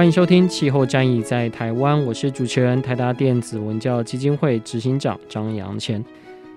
[0.00, 6.02] 欢迎收听《气候战役在台湾》，我是主持人台达电子文教基金会执行长张扬谦。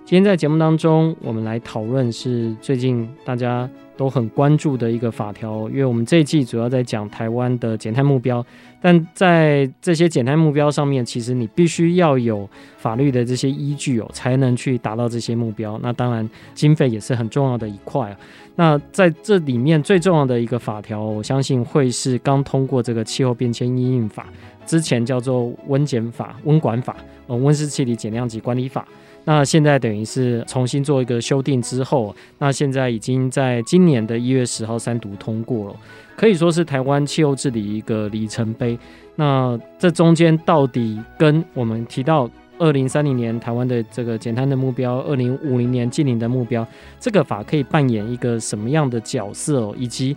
[0.06, 8.42] 今天在节目当中，我们来讨论是最近大家都很关注的一个法条，因为我们这一季主要在讲台湾的减碳目标，
[8.84, 15.80] 但在这些减碳目标上面，其实你必须要有法律的这些依据哦，才能去达到这些目标。
[15.82, 18.18] 那当然，经费也是很重要的一块啊。
[18.56, 24.28] 那在这里面最重要的一个法条，我相信会是刚通过这个气候变迁因应法，
[24.66, 28.86] 之前叫做温减法、温管法，呃，温室气体减量及管理法。
[29.26, 35.76] 那现在等于是重新做一个修订之后，那现在已经在今年的一月十号三读通过了，
[36.16, 38.78] 可以说是台湾气候治理一个里程碑。
[39.16, 46.66] 那这中间到底跟我们提到二零三零年台湾的这个减碳的目标，二零五零年净零的目标，
[47.00, 49.74] 这个法可以扮演一个什么样的角色？
[49.78, 50.16] 以及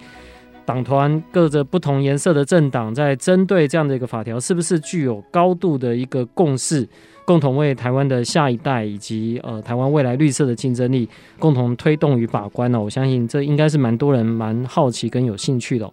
[0.67, 6.87] 党团各着不同颜色的政党在针对这样的一个法条，是不是具有高度的一个共识？
[7.25, 11.09] 共同为台湾的下一代以及呃台湾未来绿色的竞争力
[11.41, 12.81] 共同推动与把关呢？
[12.81, 15.91] 我相信这应该是蛮多人蛮好奇跟有兴趣的。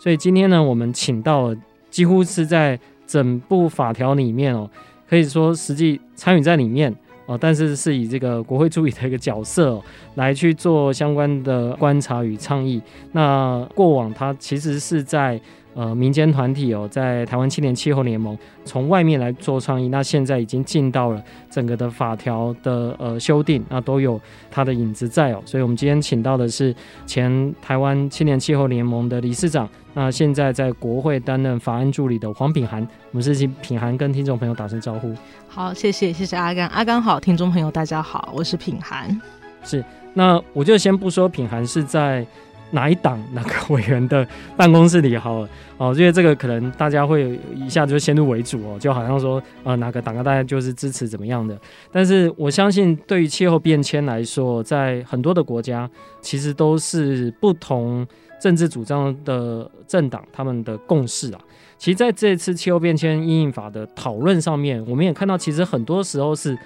[0.00, 1.54] 所以今天呢，我们请到
[1.88, 4.68] 几乎是在整部法条里面哦，
[5.08, 6.92] 可以说实际参与在里面
[7.26, 9.80] 哦，但是是以这个国会助理的一个角色
[10.16, 12.82] 来去做相关的观察与倡议。
[13.12, 15.40] 那过往他其实是在。
[15.74, 25.42] 呃，民间团体哦，在台湾青年气候联盟从外面来做倡议，那现在已经进到了整个的法条的呃修订，那都有它的影子在哦。
[25.46, 26.74] 所以，我们今天请到的是
[27.06, 32.86] 前台湾青年气候联盟的理事长，那现在在国会担任法案助理的黄品涵。
[33.10, 35.14] 我们是请品涵跟听众朋友打声招呼。
[35.48, 39.18] 好，谢谢，谢谢阿甘，阿甘好，听众朋友大家好，我是品涵。
[39.64, 39.82] 是，
[40.12, 42.26] 那我就先不说品涵是在。
[42.72, 51.58] 哪一党哪个委员的办公室里好了 哦，因为这个可能大家会一下就先入为主哦，就好像说呃哪个党啊，大家就是支持怎么样的。
[51.90, 55.88] 但是我相信，对于气候变迁来说，在很多的国家，
[56.20, 58.06] 其实都是不同
[58.40, 61.40] 政治主张的政党他们的共识啊。
[61.76, 66.56] 其实在这次气候变迁因应法的讨论上面，我们也看到，其实很多时候是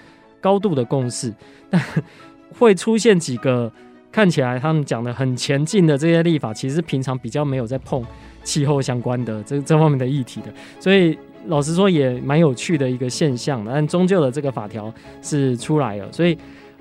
[0.40, 1.34] 高度的共识，
[1.68, 1.82] 但
[2.58, 3.72] 会出现几个。
[4.16, 8.02] 看起来他们讲的很前进的这些立法，其实平常比较没有在碰
[8.42, 10.50] 气候相关的这这方面的议题的，
[10.80, 11.14] 所以
[11.48, 13.70] 老实说也蛮有趣的一个现象的。
[13.70, 14.90] 但终究的这个法条
[15.20, 16.34] 是出来了，所以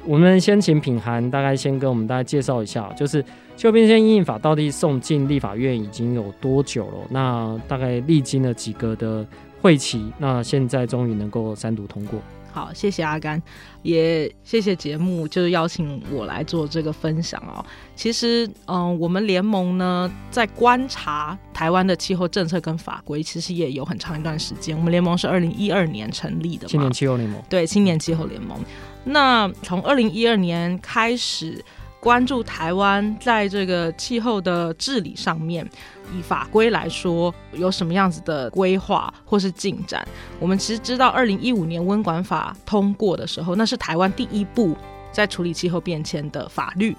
[0.05, 3.21] 我们先请品涵大概先跟我们大家介绍一下，就是
[3.57, 6.93] 气候变迁因应法到底送进立法院已经有多久了？
[7.09, 9.27] 那大概历经了几个的
[9.61, 12.17] 会期，那现在终于能够三读通过。
[12.55, 13.41] 好，谢谢阿甘，
[13.81, 17.59] 也谢谢节目，就是邀请我来做这个分享哦。
[17.97, 24.73] 其实，嗯，我们联盟呢，在观察台湾的气候政策跟法规，其实也有很长一段时间。
[24.77, 27.43] 我们联盟是二零一二年成立的，青年气候联盟。
[27.49, 28.57] 对，青年气候联盟。
[29.03, 31.61] 那从二零一二年开始。
[31.97, 35.67] 关注台湾在这个气候的治理上面，
[36.13, 40.07] 以法规来说有什么样子的规划或是进展？
[40.39, 44.75] 我们其实知道，二零一五年温管法通过的时候，那是台湾第一部
[45.11, 46.95] 在处理气候变迁的法律。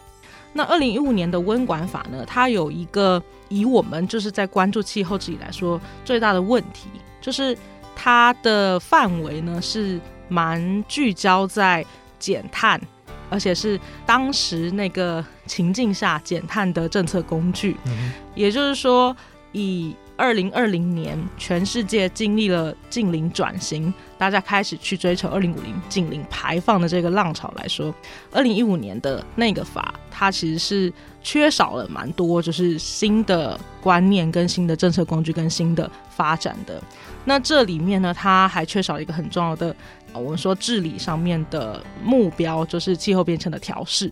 [0.52, 6.88] 那二零一五年的温管法呢，它有一个以我们就是在关注气候治理来说最大的问题，
[7.20, 7.56] 就是
[7.94, 11.84] 它的范围呢是蛮聚焦在
[12.18, 12.80] 减碳。
[13.28, 19.16] 而且是当时那个情境下减碳的政策工具，嗯、也就是说，
[19.52, 27.94] 以二零二零年全世界经历了近零转型，大家开始去追求二零五零近零排放的这个浪潮来说，
[28.32, 30.92] 二零一五年的那个法，它其实是
[31.22, 36.82] 缺少了蛮多，就是新的观念跟新的政策工具跟新的发展的。
[37.26, 39.74] 那这里面呢，它还缺少一个很重要的，
[40.16, 44.10] 我们说治理上面的目标，就是气候变迁的调试。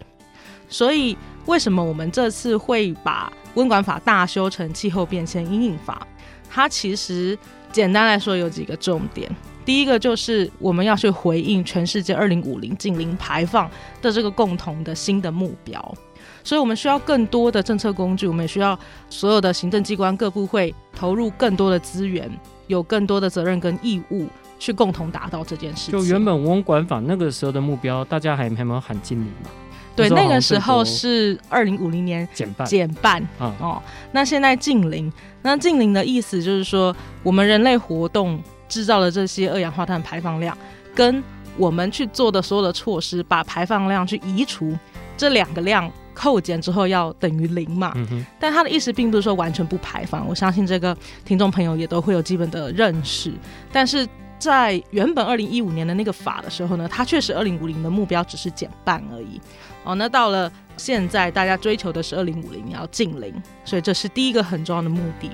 [0.69, 1.17] 所以，
[1.47, 6.07] 为什么我们这次会把温管法大修成气候变迁因应法？
[6.51, 7.39] 它其实
[7.73, 9.31] 简单来说有几个重点。
[9.65, 13.71] 第一个就是我们要去回应全世界二零五零净零排放
[14.03, 15.95] 的这个共同的新的目标，
[16.43, 18.79] 所以我们需要更多的政策工具，我们也需要
[19.09, 22.31] 所有的行政机关各部会投入更多的资源，
[22.67, 24.27] 有更多的责任跟义务
[24.59, 25.99] 去共同达到这件事情。
[25.99, 29.51] 就原本温管法那个时候的目标，大家还还没有喊净零嘛？
[29.97, 33.83] 对，那个时候是二零五零年减半，减半啊哦。
[34.11, 35.13] 那现在近零，
[35.43, 40.59] 那近零的意思就是说，我们人类活动制造的这些二氧化碳排放量，
[40.97, 41.23] 跟
[41.57, 44.77] 我们去做的所有的措施，把排放量去移除，
[45.17, 47.93] 这两个量扣减之后要等于零嘛。
[47.95, 48.27] 嗯哼。
[48.41, 53.33] 但他的意思并不是说完全不排放，我相信这个听众朋友也都会有基本的认识。
[53.71, 54.05] 但是
[54.45, 59.41] 在原本二零一五年的那个法的时候呢，它确实二零五零的目标只是减半而已。
[59.85, 65.31] 哦，那到了现在，大家追求的是二零五零要近零，所以这是第一个很重要的目的。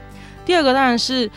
[0.46, 1.30] 第二个当然是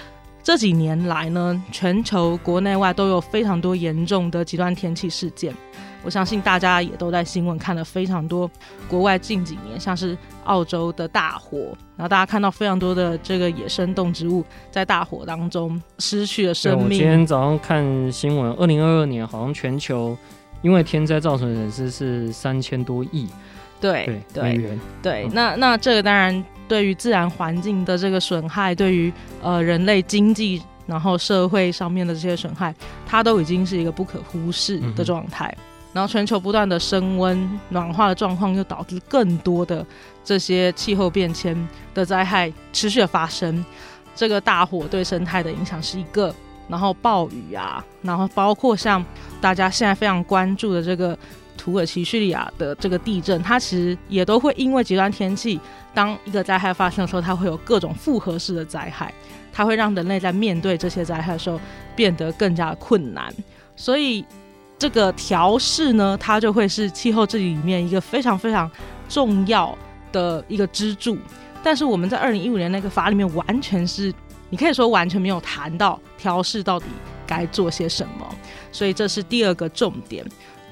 [0.43, 5.55] 这几年来呢，全球国内外都有非常多严重的极端天气事件。
[6.03, 8.49] 我相信大家也都在新闻看了非常多
[8.89, 11.57] 国外近几年，像是澳洲的大火，
[11.95, 16.83] 然后大家看到非常多的这个野生动植物在大火当中失去了生命。
[16.83, 20.17] 我今天早上看新闻，二零二二年好像全球。
[20.61, 23.27] 因为天灾造成的损失是三千多亿，
[23.91, 32.74] 对对，对，那那这个当然对于自然环境的这个损害，对于呃人类经济然后社会上面的这些损害，
[33.06, 35.53] 它都已经是一个不可忽视的状态。
[35.57, 39.86] 嗯、然后全球不断的升温暖化的状况，又导致更多的
[40.24, 43.65] 这些气候变迁的灾害持续的发生。
[44.15, 46.33] 这个大火对生态的影响是一个。
[46.69, 49.03] 然后暴雨啊，然后包括像
[49.41, 51.15] 大家现在非常关注的这个
[51.63, 55.57] 土耳其叙利亚的这个地震，它其实也都会因为极端天气，
[55.94, 59.13] 当一个灾害发生的时候，它会有各种复合式的灾害，
[59.54, 61.57] 它会让人类在面对这些灾害的时候
[61.95, 63.33] 变得更加困难。
[63.77, 64.25] 所以
[64.77, 68.69] 这个调试呢，它就会是气候治理里面一个非常非常
[69.07, 69.74] 重要
[70.12, 71.18] 的一个支柱。
[71.63, 74.13] 但是我们在二零一五年那个法里面完全是。
[74.50, 76.86] 你可以说完全没有谈到调试到底
[77.25, 78.36] 该做些什么，
[78.71, 80.24] 所以这是第二个重点。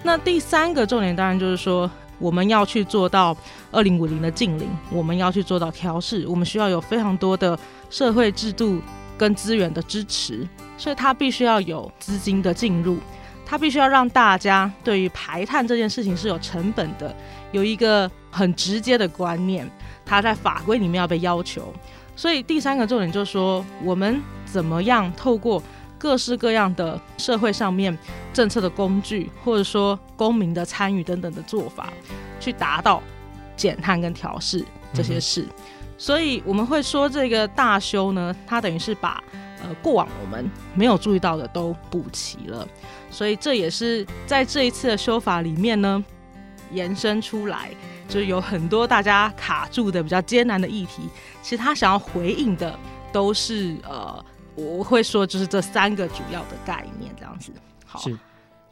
[0.03, 3.36] 那第三个重点当然就是说，我们要去做到
[3.71, 7.57] 二零五零的近零，我们要去做到调试，我们需要有非常多的
[7.89, 8.81] 社会制度
[9.18, 12.98] 跟资源的支持，所以它必须要有资金的进入，
[13.45, 17.15] 它必须要让大家对于排碳这件事情是有成本的，
[17.51, 19.69] 有一个很直接的观念，
[20.04, 21.71] 它在法规里面要被要求。
[22.15, 25.62] 所以第三个重点就是说，我们怎么样透过
[26.01, 27.95] 各式各样的社会上面
[28.33, 31.94] 政策的工具，或者说公民的参与等等的做法，
[32.39, 33.03] 去达到
[33.56, 34.65] 减碳跟调试
[34.95, 35.44] 这些事。
[35.44, 35.50] 嗯、
[36.00, 39.24] 所以我们会说，这个大修呢，它等于是把
[39.62, 42.68] 呃过往我们没有注意到的都补齐了。
[43.12, 46.04] 所以这也是在这一次的修法里面呢，
[46.71, 47.69] 延伸出来。
[48.07, 51.04] 就是有很多大家卡住的比较艰难的议题，
[51.42, 52.78] 其实他想要回应的
[53.14, 57.52] 都是呃，我会说就是这三个主要的概念这样子。
[57.86, 58.18] 好，是，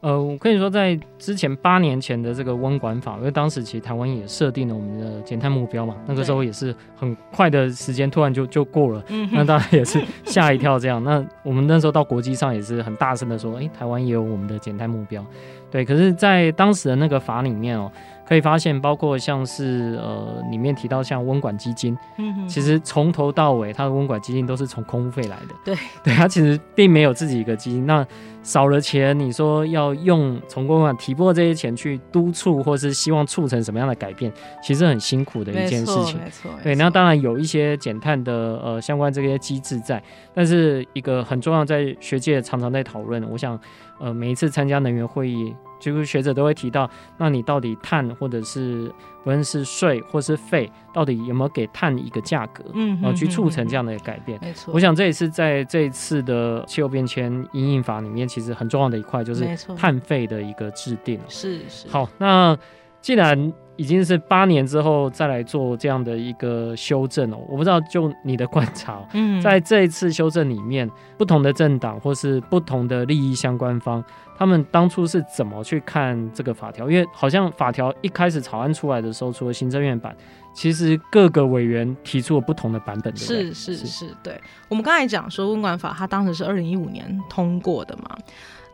[0.00, 11.02] 呃，我可以说，在之前八年前的这个温管法，因为当时其实台湾也设定了我们的减碳目标嘛，那个时候也是很快的时间，突然就就过了，嗯，那当然也是吓一跳这样。
[11.04, 15.24] 那我们那时候到国际上也是很大声的说，哎、欸，台湾也有我们的减碳目标，
[15.70, 15.84] 对。
[15.84, 17.92] 可是，在当时的那个法里面哦、喔。
[18.30, 25.54] 可以发现，包括像是呃，里面提到像温管基金，嗯哼，其实从头到尾，它的温管基金都是从空费来的。
[25.64, 27.84] 对， 对，它其实并没有自己一个基金。
[27.86, 28.06] 那
[28.44, 34.32] 少了钱，你说要用从公管提拨这些钱去督促，或是希望促成什么样的改变，
[34.62, 36.16] 其实很辛苦的一件事情。
[36.22, 36.76] 没错，对。
[36.76, 38.32] 那当然有一些减碳的
[38.62, 40.00] 呃相关这些机制在，
[40.32, 43.28] 但是一个很重要，在学界常常在讨论。
[43.28, 43.58] 我想，
[43.98, 45.52] 呃，每一次参加能源会议。
[45.80, 48.92] 就是学者都会提到，那你到底碳或者是
[49.24, 54.38] 不论是税或是费，到底有没有给碳一个价格，嗯，然后去促成这样的改变？
[54.40, 59.44] 没错，我想这也是在这一次的气候变迁因应法里面，其实很重要的一块，就是
[59.76, 61.18] 碳费的一个制定。
[61.28, 61.88] 是是。
[61.88, 62.56] 好，那
[63.00, 74.04] 既然已经是八年之后再来做这样的一个修正哦，我不知道就你的观察， 嗯，在这一次修正里面，不同的政党或是不同的利益相关方，
[74.36, 76.90] 他们当初是怎么去看这个法条？
[76.90, 80.14] 因为好像法条一开始草案出来的时候，除了行政院版，
[80.52, 83.16] 其实各个委员提出了不同的版本。
[83.16, 84.38] 是是是，是，对。
[84.68, 88.14] 我们刚才讲说温管法，它当时是二零一五年通过的嘛，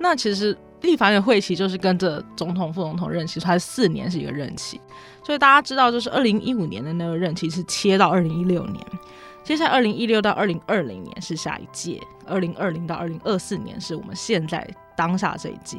[0.01, 0.59] 那其实。
[0.83, 4.81] 立法院会期就是跟着总统、副总统任期，它四年是一个任期，
[5.25, 8.85] 所以大家知道，就是二零一五年的那个任期是切到二零一六年，
[9.43, 15.79] 接下来二零一六到二零二零年是下一届，二零二零到二零二四年是我们现在当下这一届。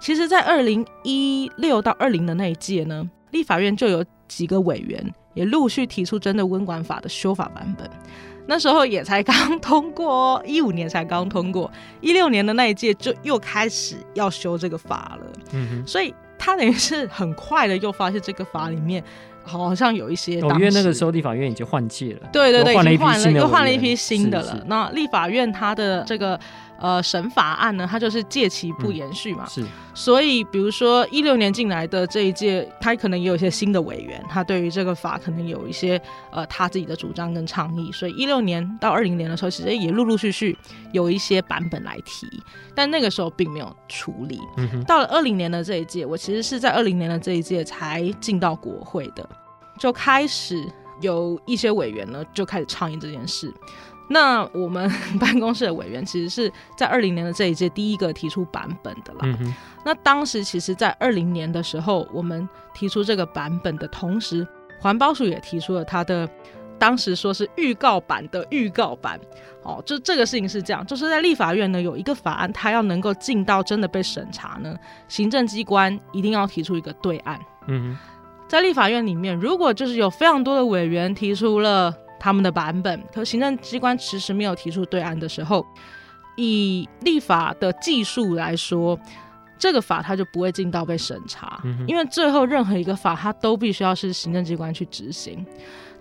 [0.00, 7.88] 其实，在二零一六到二零的那一届呢，立法院就有几个委员也陆续提出针对温管法的修法版本。
[8.50, 15.26] 那时候也才刚通过哦， 一五年才刚通过，一六年的那一届就又开始要修这个法了。
[15.52, 19.02] 嗯哼，所以他等于是很快的又发现这个法里面
[19.44, 24.64] 好像有一些，哦，因为那个时候立法院已经换届了，对对对，换了一批新的，又换了一批新的了。
[24.66, 26.38] 那立法院他的这个。
[26.80, 36.00] 呃，审法案呢，它就是借期不延续嘛，嗯、是，所以比如说一六年进来的这一届，他可能也有一些新的委员，他对于这个法可能有一些
[36.32, 40.56] 呃他自己的主张跟倡议，所以一六年到二零年的时候，其实也陆陆续续
[40.92, 42.26] 有一些版本来提，
[42.74, 44.40] 但那个时候并没有处理。
[44.56, 49.28] 嗯、到了二零年的这一届，我其实是在二零年的这一届才进到国会的，
[49.78, 50.66] 就开始
[51.02, 53.52] 有一些委员呢就开始倡议这件事。
[54.12, 54.90] 那我们
[55.20, 59.20] 办公室的委员其实是在二零年的这一届第一个提出版本的啦。
[59.22, 64.44] 嗯、那当时其实，在二零年的时候，我们提出这个版本的同时，
[64.80, 66.28] 环保署也提出了他的，
[66.76, 69.18] 当时说是预告版的预告版。
[69.62, 74.74] 哦，就这个事情是这样，就是在立法院呢有一个法案，它要能够进到真的被审查呢，
[75.06, 77.38] 行政机关一定要提出一个对案。
[77.68, 77.96] 嗯，
[78.48, 81.94] 在立法院里面，如果就是有非常多的委员提出了。
[82.20, 85.66] 他们的版本，可行政机关迟迟没有提出对案的时候，
[86.36, 88.96] 以立法的技术来说，
[89.58, 95.44] 这个法它就不会进到被审查，嗯，因为最后任何一个法它都必须要是行政机关去执行。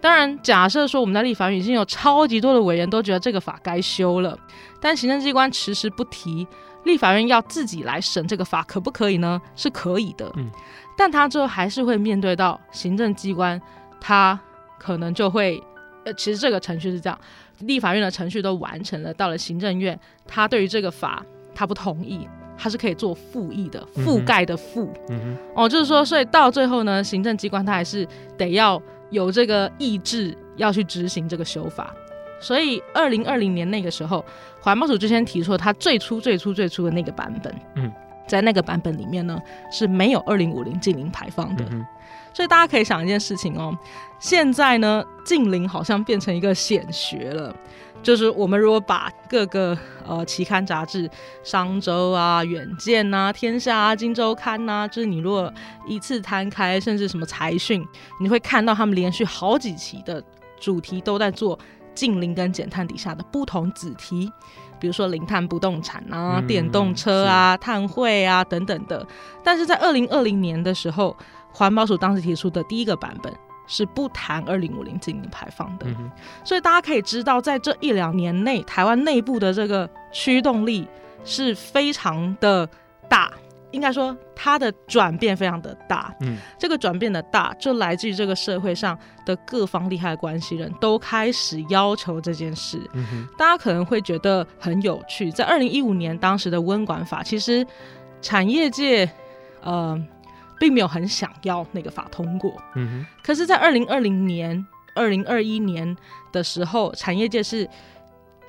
[0.02, 4.38] 当然，假设说我们在立法院已经有超级多的委员都觉得这个法该修了，
[4.82, 6.46] 但行政机关迟迟不提，
[6.84, 9.42] 立法院要自己来审这个法可不可以呢？
[9.56, 10.50] 是可以的，嗯，
[10.98, 13.62] 但他最后还是会面对到行政机关，
[14.02, 14.38] 他
[14.78, 15.62] 可能就会。
[16.10, 17.20] 呃，其实这个程序是这样，
[17.60, 21.24] 立法院的程序都完成了，到了行政院，他对于这个法
[21.54, 31.94] 他不同意，他是可以做复议的，覆盖的覆，嗯，哦，就是说，所以到最后呢，行政机关他还是得要有这个意志要去执行这个修法。
[32.42, 34.24] 所以二零二零年那个时候，
[34.62, 37.92] 环保署就先提出了他最初最初最初的那个版本，嗯，
[38.29, 39.38] 在那个版本里面呢
[39.69, 41.65] 是没有二零五零近零排放的。
[41.69, 41.86] 嗯
[42.31, 43.75] 所以大家可以想一件事情哦，
[44.19, 47.53] 现在呢，近零好像变成一个显学了。
[48.03, 51.09] 就是我们如果把各个呃期刊杂志，
[51.43, 55.51] 《商周》啊、《远见》呐、《天下》啊、《金周刊》呐，就是你如果
[55.88, 57.86] 一次摊开，甚至什么财讯，
[58.21, 60.24] 你会看到他们连续好几期的
[60.59, 61.57] 主题都在做
[61.93, 64.31] 净零跟减碳底下的不同子题，
[64.79, 69.05] 比如说零碳不动产啊、嗯、电动车啊、碳汇啊等等的。
[69.43, 71.15] 但是在二零二零年的时候。
[71.51, 73.34] 环保署当时提出的第一个版本
[73.65, 76.10] 是不谈二零五零净零排放的，嗯，
[76.46, 80.88] 所以大家可以知道，在这一两年内，台湾内部的这个驱动力
[81.25, 82.69] 是非常的
[83.10, 83.34] 大，
[83.72, 86.14] 应该说它的转变非常的大。
[86.22, 92.80] 嗯，这个转变的大，就来自于这个社会上的各方利害关系人都开始要求这件事。
[92.94, 97.66] 嗯，大家可能会觉得很有趣，在二零一五年当时的温管法，其实
[98.22, 99.10] 产业界，
[99.62, 100.02] 呃。
[100.62, 103.06] 并没有很想要那个法通过，嗯哼。
[103.24, 105.96] 可是，在二零二零年、二零二一年
[106.34, 107.66] 的时候，产业界是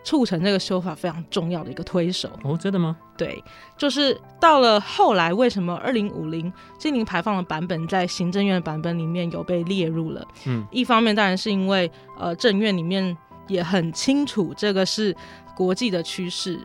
[0.03, 2.31] 促成这个修法非常重要的一个推手。
[2.43, 2.97] 哦，真的吗？
[3.17, 3.43] 对，
[3.77, 10.27] 就是到了后来，为什么二零五零净零排放的版本在行政院的版本里面有被列入了？
[10.47, 13.17] 嗯，一方面当然是因为呃，政院里面
[13.47, 15.15] 也很清楚这个是
[15.55, 16.59] 国际的趋势。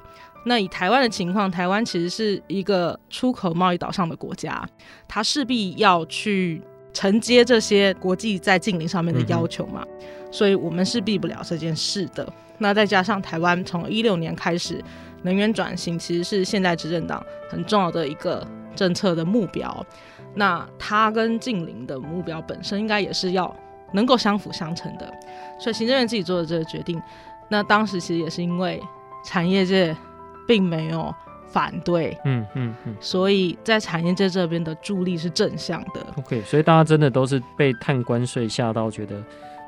[0.46, 4.63] 那以台湾的情况，台湾其实是一个出口贸易岛上的国家，
[5.08, 6.62] 它势必要去
[6.94, 12.32] 承接这些国际在净零上面的要求嘛，嗯，所以我们是避不了这件事的。
[12.58, 14.84] 那再加上台湾从一六年开始
[15.24, 18.46] 能源转型，其实是现在执政党很重要的一个
[18.76, 19.86] 政策的目标。
[20.34, 23.56] 那它跟近邻的目标本身应该也是要
[23.94, 25.12] 能够相辅相成的，
[25.60, 27.02] 所以行政院自己做的这个决定，
[27.50, 28.82] 那当时其实也是因为
[29.24, 29.96] 产业界。
[30.48, 31.12] 并没有
[31.48, 36.06] 反对，嗯嗯嗯，所以在产业界这边的助力是正向的。
[36.18, 39.20] OK，所以大家真的都是被碳关税吓到，觉得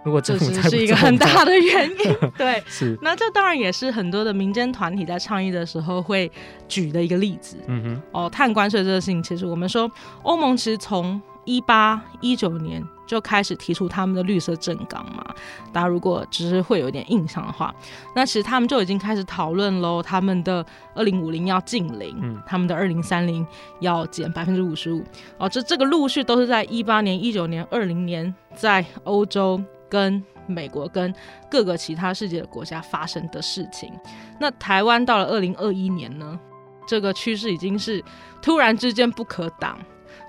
[0.07, 2.15] 如果这是一个很大的原因。
[2.37, 2.97] 对，是。
[3.01, 6.31] 那这当然也是很多的民间团体在倡议的时候会
[6.69, 7.57] 举的一个例子。
[7.67, 9.91] 嗯哼，哦，碳关税这个事情，其实我们说
[10.23, 15.25] 欧盟其实从一八一九年就开始提出他们的绿色政纲嘛，
[15.73, 17.73] 大家如果只是会有一点印象的话，
[18.15, 23.45] 那其实他们就已经开始讨论喽，他们的二零五零要净零，嗯，他们的二零三零
[23.81, 25.03] 要减百分之五十五，
[25.37, 31.13] 哦，这这个陆续都是在一八年、一九年、二零年，在欧洲跟美国跟
[31.50, 33.91] 各个其他世界的国家发生的事情。
[34.39, 36.39] 那台湾到了二零二一年呢，
[36.88, 38.03] 这个趋势已经是
[38.41, 39.77] 突然之间不可挡。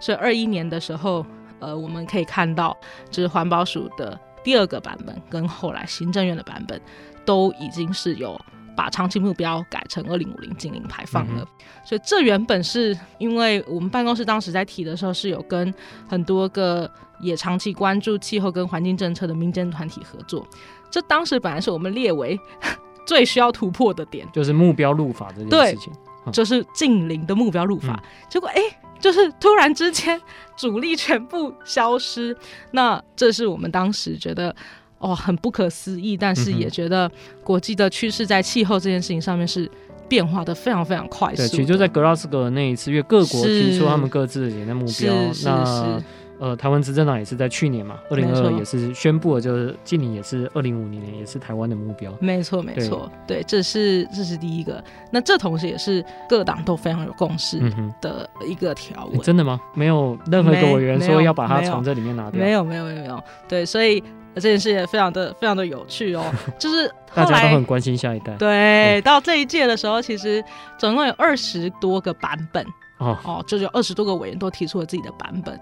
[0.00, 1.24] 所以二一年的时候，
[1.60, 2.76] 呃，我们可以看到，
[3.10, 6.80] 就是环保署的第二个版本，跟后来行政院的版本，
[7.24, 8.40] 都已经是有
[8.78, 11.42] 把长期目标改成二零五零净零排放了。
[11.42, 15.74] 嗯、所以这原本是因为我们办公室当时在提的时候，是有跟
[16.08, 20.46] 很多个也长期关注气候跟环境政策的民间团体合作。
[20.88, 22.38] 这当时本来是我们列为
[23.04, 25.92] 最需要突破的点，就是目标入法这件事情，
[26.24, 28.00] 对，就是净零的目标入法。
[28.00, 28.62] 嗯、结果哎。
[29.00, 30.20] 就是突然之间
[30.58, 32.36] 主力全部消失，
[32.72, 34.52] 那这是我们当时觉得
[34.98, 37.10] 哦很不可思议，但是也觉得
[37.42, 39.70] 国际的趋势在气候这件事情上面是
[40.08, 41.36] 变化的非常非常快速。
[41.36, 45.14] 对，其实就在格拉斯哥那一次，因为各国提出他们各自的减碳目标，
[45.44, 46.02] 那。
[46.40, 52.16] 呃，台湾执政党也是在去年嘛，二零二二也是宣布了，就是今年也是二零五零年也是台湾的目标。
[52.20, 54.80] 没错，没错，对，这是这是第一个。
[55.10, 57.58] 那这同时也是各党都非常有共识
[58.00, 59.16] 的一个条文。
[59.16, 59.24] 欸。
[59.24, 59.60] 真的吗？
[59.74, 62.40] 没有任何一个委员说要把它从这里面拿掉？
[62.40, 63.20] 没有，没有，没有，没有。
[63.48, 64.00] 对，所以
[64.38, 66.24] 这件事也非常的非常的有趣哦。
[66.58, 68.32] 就是大家都很关心下一代。
[68.34, 70.44] 对，到这一届的时候，其实
[70.78, 72.64] 总共有二十多个版本
[72.98, 75.58] 哦哦，就是有二十多个委员都提出了自己的版本。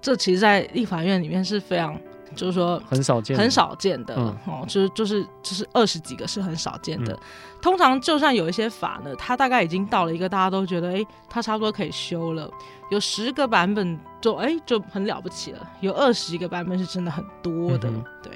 [0.00, 1.98] 这其实，在立法院里面是非常，
[2.34, 4.14] 就是说很少见，很少见的
[4.46, 7.18] 哦，就是就是就是二十几个是很少见的。
[7.60, 12.48] 通常就算有一些法呢，它大概已经到了一个大家都觉得，哎，它差不多可以修了。
[12.90, 17.90] 有十个版本就哎就很了不起了，有二十一个版本是真的很多的。
[18.22, 18.32] 对，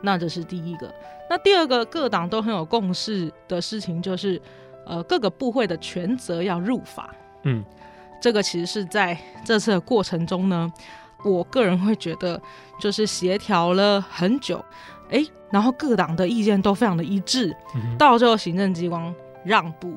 [0.00, 0.92] 那这是第一个。
[1.30, 4.40] 那第二个，各党都很有共识的事情就是，
[4.84, 7.14] 呃，各个部会的权责要入法。
[7.44, 7.64] 嗯，
[8.20, 10.72] 这个其实是在这次的过程中呢。
[11.24, 12.40] 我个人会觉得，
[12.78, 14.64] 就是协调了很久，
[15.10, 19.94] 哎，然后各党的意见都非常的一致，嗯、到最后行政机关让步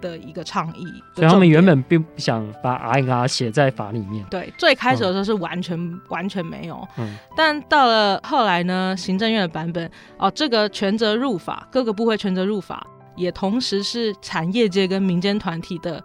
[0.00, 0.84] 的一个倡议。
[1.14, 4.24] 所以他们原本并不想把 RNR 写在法里面。
[4.30, 6.86] 对，最开始的时候是完全、嗯、完全没有。
[6.96, 7.16] 嗯。
[7.36, 16.02] 但到了后来呢，行政院的版本，哦，这个权责入法，各个部会权责入法，也同时是产业界跟民间团体的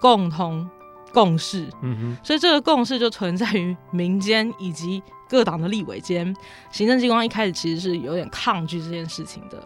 [0.00, 0.68] 共同。
[1.16, 6.36] 共识，嗯哼，所以这个共识就存在于民间以及各党的立委间。
[6.70, 9.56] 行政机关一开始其实是有点抗拒这件事情的。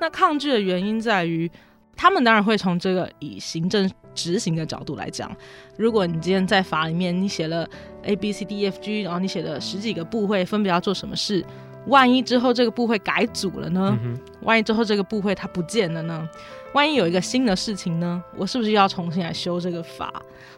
[0.00, 1.50] 那抗拒的原因在于，
[1.96, 5.34] 他们当然会从这个以行政执行的角度来讲。
[5.76, 7.68] 如果你今天在法里面你写了
[8.04, 11.44] A B C D E F G，然后你写了十几个部会分别要做什么事，
[11.86, 13.98] 万一之后这个部会改组了呢？
[14.02, 16.28] 嗯，万一之后这个部会它不见了呢？
[16.72, 18.22] 万一有一个新的事情呢？
[18.36, 20.10] 我是不是要重新来修这个法？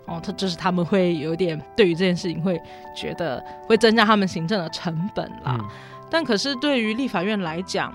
[0.06, 2.60] 哦，他就是他们会有点对于这件事情会
[2.94, 5.56] 觉得会增加他们行政的成本啦。
[5.58, 5.64] 嗯、
[6.10, 7.92] 但可是对于立法院来讲，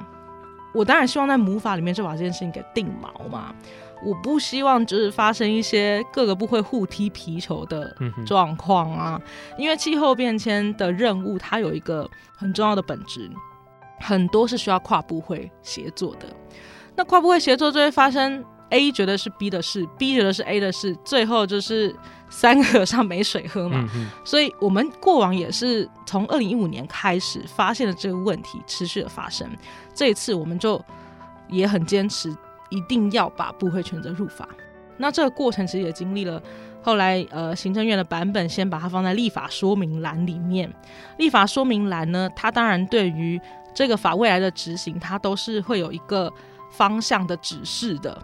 [0.74, 3.54] 我当然希望在母法里面就把这件事情给定锚嘛。
[4.04, 9.20] 我不希望就是发生一些各个部会互踢皮球的状况啊。
[9.22, 13.30] 嗯、因为气候变迁的任务，它有一个很重要的本质，
[14.00, 16.28] 很多是需要跨部会协作的。
[16.96, 21.96] 那跨部会协作就会发生 A 觉得是 B 的事，B 觉得是 A 的事，最后就是
[22.30, 23.88] 三个和尚没水喝嘛。
[23.96, 29.50] 嗯、所以，我们过往也是从二零一五年开始发现了这个问题，持续的发生。
[29.96, 30.80] 这一次，我们就
[31.48, 32.36] 也很坚持，
[32.70, 34.48] 一定要把部会权责入法。
[34.98, 36.42] 那这个过程其实也经历了
[36.82, 40.74] 后来呃行政院的版本，先把它放在立法说明栏里面。
[41.18, 43.40] 立法说明栏呢，它当然对于
[43.74, 46.32] 这个法未来的执行，它都是会有一个。
[46.72, 48.16] 方向的指示的，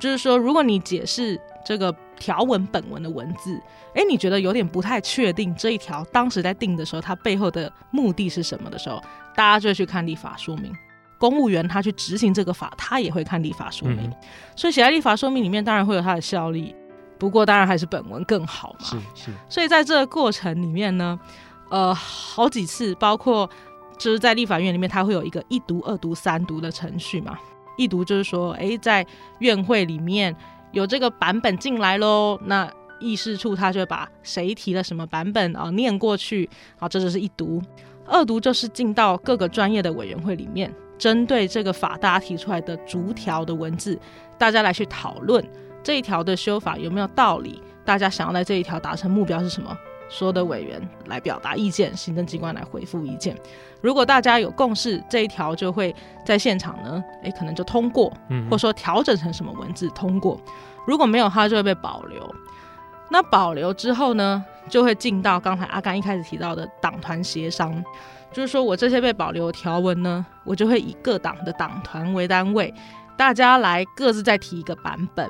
[0.00, 3.60] 就是说，如果你解释这个条文本文的文字，
[3.92, 8.98] 诶，你觉得有点不太确定这一条当时在定的时候，它背后的目的是什么的时候，
[9.36, 10.74] 大家就去看立法说明。
[11.22, 14.00] 公务员他去执行这个法，他也会看立法说明。
[14.00, 14.14] 嗯、
[14.56, 16.74] 所以写在立法说明里面，当然会有它的效力。
[17.16, 18.84] 不过，当然还是本文更好嘛。
[18.84, 19.30] 是是。
[19.48, 21.16] 所以在这个过程里面呢，
[21.70, 23.48] 呃，好几次，包括
[23.96, 27.38] 就是在立法院里面，它会有一个一读、二读、三读的程序嘛。
[27.78, 29.06] 一读就是说，诶，在
[29.38, 30.34] 院会里面
[30.72, 37.62] 有这个版本进来喽，那议事处他就会把谁提了什么版本啊念过去，好，这就是一读。
[38.04, 43.98] 二读就是进到各个专业的委员会里面，针对这个法大家提出来的逐条的文字，
[44.38, 45.44] 大家来去讨论
[45.82, 49.76] 这一条的修法有没有道理，大家想要在这一条达成目标是什么？
[50.08, 53.34] 所有的委员来表达意见，行政机关来回复意见。
[53.80, 58.12] 如果大家有共识，这一条就会在现场呢，诶、欸，可能就通过，
[58.44, 60.38] 或者说调整成什么文字通过。
[60.86, 62.34] 如果没有，它就会被保留。
[63.08, 67.82] 那保留之后呢，就会进到刚才阿甘一开始提到的党团协商，
[68.32, 72.72] 就是说我这些被保留的条文呢，我就会以各党的党团为单位，
[73.16, 75.28] 大家来各自再提一个版本。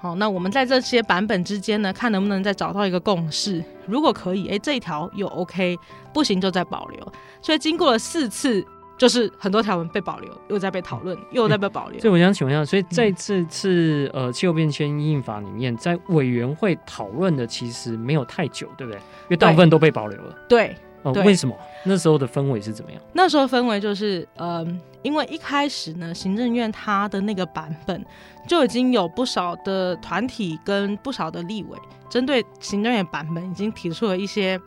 [0.00, 3.64] 好，那我们在这些版本之间呢，看能不能再找到一个共识。
[3.86, 5.78] 如果可以，哎，这一条又 OK，
[6.12, 7.12] 不行就再保留。
[7.40, 8.66] 所以经过了四次，
[8.98, 12.00] 就是很多条文被保留，又在被讨论，又在被保留。
[12.00, 18.98] 所以我想请问一下，所以在这次呃气候变迁因应法里面，在委员会讨论的其实没有太久，对不对？
[18.98, 20.34] 因为大部分都被保留了。
[20.48, 20.76] 对。
[21.02, 23.00] 哦，为什么那时候的氛围是怎么样？
[23.12, 28.04] 那时候氛围就是，嗯、呃，因为一开始呢，行政院它的那个版本
[28.46, 31.76] 就已经有不少的团体跟不少的立委
[32.08, 34.60] 针对行政院版本已经提出了一些，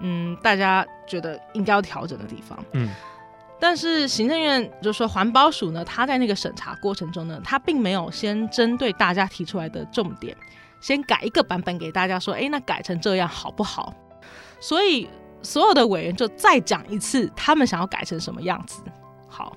[0.00, 2.58] 嗯，大家觉得应该要调整的地方。
[2.72, 2.88] 嗯，
[3.60, 10.34] 但是行政院就是说环保署呢，它在那个审查过程中呢，它并没有先针对大家提出来的重点，
[10.80, 13.92] 先改一个版本给大家说，哎，那改成这样好不好？
[14.60, 15.06] 所以。
[15.44, 18.82] 所有的委员就再讲一次，他们想要改成什么样子？
[19.28, 19.56] 好，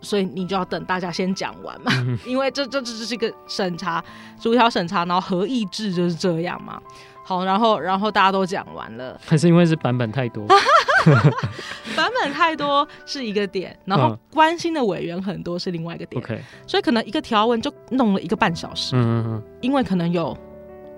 [0.00, 4.02] 所以你就要等大家先讲完嘛，嗯、因为这这这这是一个审查，
[4.40, 6.80] 逐条审查，然后合议制就是这样嘛。
[7.24, 10.46] 好，然后然后大家都讲完了，还是因为是版本太多，
[11.96, 16.22] 版本太多是一个点，然后关心的委员很多是另外一个点。
[16.68, 20.36] 所以可能一个条文就弄了一个半小时，嗯嗯嗯，因为可能有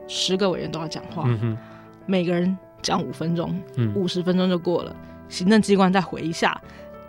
[0.07, 1.27] 十个委员都要讲话，
[2.05, 2.59] 每个人。
[2.83, 3.61] 讲五分钟，
[3.95, 4.91] 五十分钟就过了。
[4.91, 4.97] 嗯、
[5.29, 6.61] 行政机关再回一下，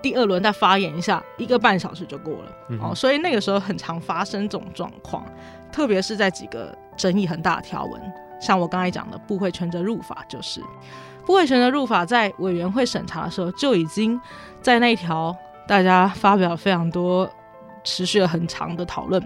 [0.02, 2.52] 第二轮再发言一下，一个半小时就过了。
[2.70, 5.26] 嗯、哦，所以那个时候很常发生这种状况，
[5.72, 8.02] 特别是在几个争议很大的条文，
[8.42, 10.62] 像我刚才讲的部会权责入法，就是
[11.26, 14.20] 部会权责入法在委员会审查的时候就已经
[14.62, 15.36] 在那一条
[15.68, 17.30] 大家发表非常多、
[17.84, 19.22] 持续了很长的讨论，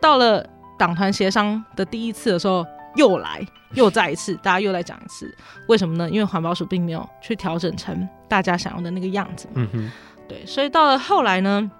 [0.00, 0.44] 到了
[0.76, 2.66] 党团协商的第一次的时候。
[2.96, 5.32] 又来，又再一次，大家又来讲一次，
[5.68, 6.10] 为什么呢？
[6.10, 9.52] 因为环保署并没有去调整成大家想要的那个样子嘛。
[9.56, 9.92] 嗯哼，
[10.28, 11.70] 对，所以到了后来呢，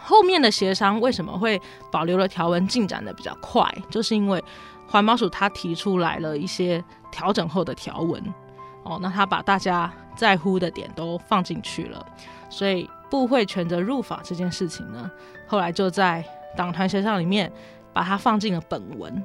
[0.00, 3.66] 后面的协商为什么会保留了条文进展的比较快？
[3.90, 4.42] 就是因为
[4.86, 8.22] 环保署他提出来了一些调整后的条文，
[8.84, 12.04] 哦，那他把大家在乎的点都放进去了，
[12.48, 15.10] 所以部会权责入法这件事情呢，
[15.46, 16.24] 后来就在
[16.56, 17.50] 党团协商里面
[17.92, 19.22] 把它放进了本文。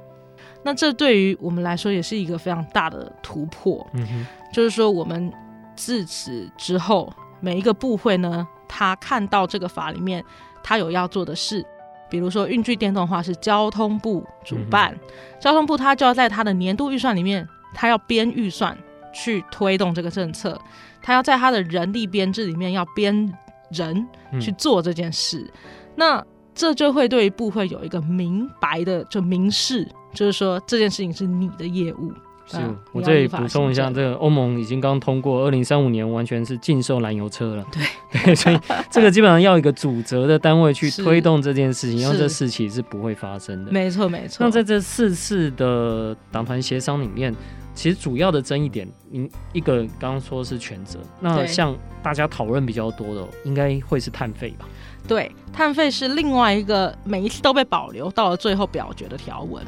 [0.66, 5.32] 那这对于我们来说也是一个非常大的突破，嗯哼，就是说我们
[5.76, 10.26] 自此之后，每一个部会呢，他看到这个法里面
[10.64, 11.64] 他有要做的事，
[12.10, 15.00] 比如说运具电动化是交通部主办，嗯、
[15.40, 18.76] 交通部他就要在他的年度预算里面，他要编预算
[19.14, 20.60] 去推动这个政策，
[21.00, 23.32] 他要在他的人力编制里面要编
[23.70, 24.08] 人
[24.42, 25.52] 去做这件事，嗯、
[25.96, 26.26] 那
[26.56, 29.88] 这就会对于部会有一个明白的就明示。
[30.16, 32.12] 就是说这件事情是你的业务。
[32.48, 37.66] 是、嗯、我这里补充一下，这个欧盟已经刚通过，二零三五年完全是禁售燃油车了。
[37.72, 37.84] 对
[38.22, 38.60] 对， 所以
[38.92, 43.72] 这个基本上要一个主责的单位去推动这件事情，因为这事情是不会发生的。
[43.72, 44.46] 没错没错。
[44.46, 47.34] 那在这四次的党团协商里面，
[47.74, 54.68] 其实主要的争议点，您一个刚刚说是全责，那像大家讨论比较多的，应该会是碳费吧？
[55.08, 59.64] 对，碳费是另外一个每一次都被保留到了最后表决的条文。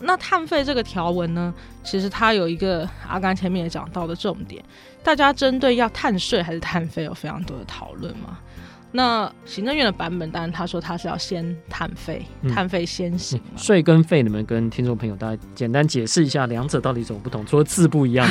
[0.00, 4.64] 那碳费这个条文呢，其实它有一个阿甘前面也讲到的重点，
[5.02, 8.38] 大家针对要碳税还是碳费有非常多的讨论嘛。
[8.92, 13.38] 那行政院的版本当然他说他是要先碳费，碳费先行。
[13.56, 18.26] 税、嗯、跟费，你们跟听众朋友大家简单解释一下两者到底怎么不同，除了字不一样。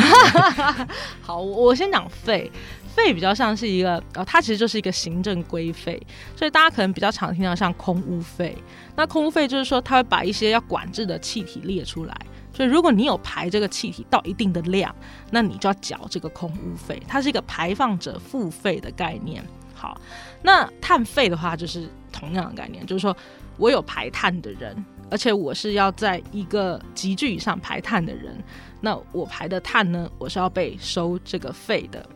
[1.22, 2.52] 好，我先讲费。
[2.96, 6.02] 费比较像是一个，呃，它其实就是一个行政规费，
[6.36, 8.58] 所以大家可能比较常听到像空污费。
[8.96, 12.18] 那空污费就是说，它会把一些要管制的气体列出来，
[12.54, 14.96] 所以如果你有排这个气体到一定的量，
[15.30, 19.46] 那你就要缴这个空污费，它是一个排放者付费的概念。
[19.74, 20.00] 好，
[20.42, 23.16] 那碳费的话就是同样的概念，就是说
[23.58, 28.42] 我有排碳的人，而且我是要在一个集聚以上排碳的人，
[28.80, 32.08] 那我排的碳呢，我是要被收这个费的。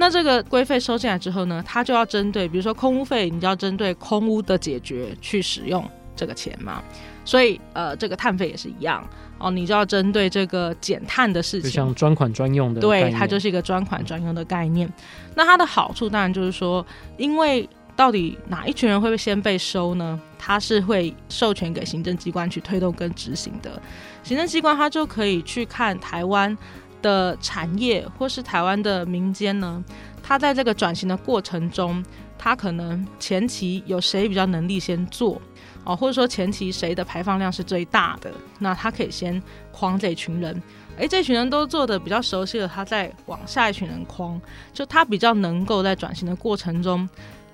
[0.00, 5.86] 那这个规费收进来之后呢，它就要针对，比如说空屋费，你就要针对空屋的解决去使用
[6.16, 6.82] 这个钱嘛。
[7.22, 9.06] 所以呃，这个碳费也是一样
[9.38, 14.90] 哦，你就要针对这个减碳的事情，就像专款专用的，对，它就是一个专款专用的概念。
[15.34, 16.84] 那它的好处当然就是说，
[17.18, 20.18] 因为到底哪一群人会先被收呢？
[20.38, 23.80] 它是会授权给行政机关去推动跟执行的。
[24.22, 26.56] 行政机关它就可以去看台湾
[27.02, 29.82] 的产业或是台湾的民间呢，
[30.22, 32.04] 它在这个转型的过程中，
[32.38, 35.40] 它可能前期有谁比较能力先做
[35.84, 40.62] 哦，或者说前期谁的排放量是最大的，那它可以先框这群人。
[40.96, 44.38] 诶，这群人都做的比较熟悉了，他再往下一群人框，
[44.72, 47.08] 就他比较能够在转型的过程中。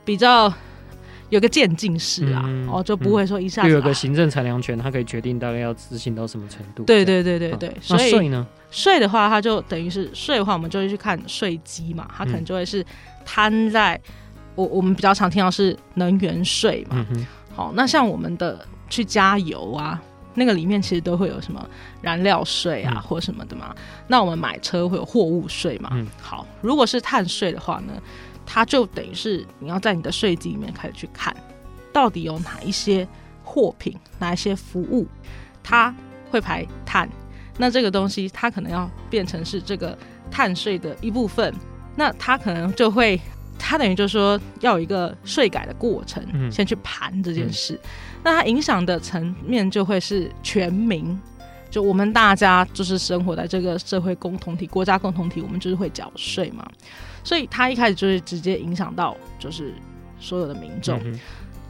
[0.04, 0.52] 比较
[1.28, 6.84] 有个渐进式啊，嗯、哦，就不会说一下有个行政裁量权，他可以决定大概要执行到什么程度。
[6.84, 8.46] 对对对对对，所以税呢？
[8.70, 12.84] 税的话，它就等于是税的话，我们就会去看税基嘛，它可能就会是
[13.24, 14.12] 摊在、嗯、
[14.54, 16.96] 我我们比较常听到是能源税嘛。
[16.96, 20.00] 好、嗯哦，那像我们的去加油啊，
[20.34, 21.66] 那个里面其实都会有什么
[22.02, 23.74] 燃料税啊、嗯、或什么的嘛。
[24.06, 25.90] 那我们买车会有货物税嘛。
[25.92, 27.94] 嗯，好，如果是碳税的话呢？
[28.46, 31.34] 它就等于是你要在你的税基里面开始去看，
[31.92, 33.06] 到底有哪一些
[33.44, 35.06] 货品、哪一些服务，
[35.62, 35.94] 它
[36.30, 37.08] 会排碳，
[37.58, 39.98] 那这个东西它可能要变成是这个
[40.30, 41.52] 碳税的一部分，
[41.96, 43.20] 那它可能就会，
[43.58, 47.88] 它等于就是说要有一个税改的过程，嗯、先去盘这件事，嗯、
[48.24, 51.18] 那它影响的层面就会是全民，
[51.68, 56.66] 就我们大家就是生活在这个社会共同体、国家共同体，我们就是会缴税嘛。
[57.22, 59.74] 所以它一开始就是直接影响到就是
[60.18, 61.18] 所有的民众，嗯、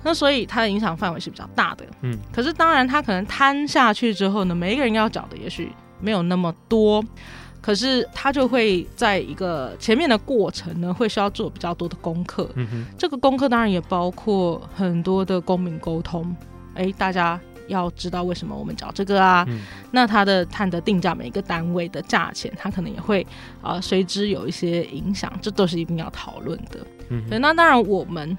[0.05, 1.85] 那所以它的影响范围是比较大的。
[2.03, 7.03] 嗯，可是当然它可能摊下去之后呢，每一个人要缴的也许没有那么多，
[7.63, 12.49] 可是它就会在一个前面的过程呢，会需要做比较多的功课。
[12.99, 16.37] 这个功课当然也包括很多的公民沟通，
[16.75, 17.41] 哎，大家。
[17.68, 19.44] 要知道为什么我们找这个啊？
[19.48, 23.26] 嗯、那它的碳的定价，每一个单位的价钱，它可能也会
[23.62, 26.87] 啊随之有一些影响，这都是一定要讨论的。
[27.11, 28.37] 嗯，对，那当然我们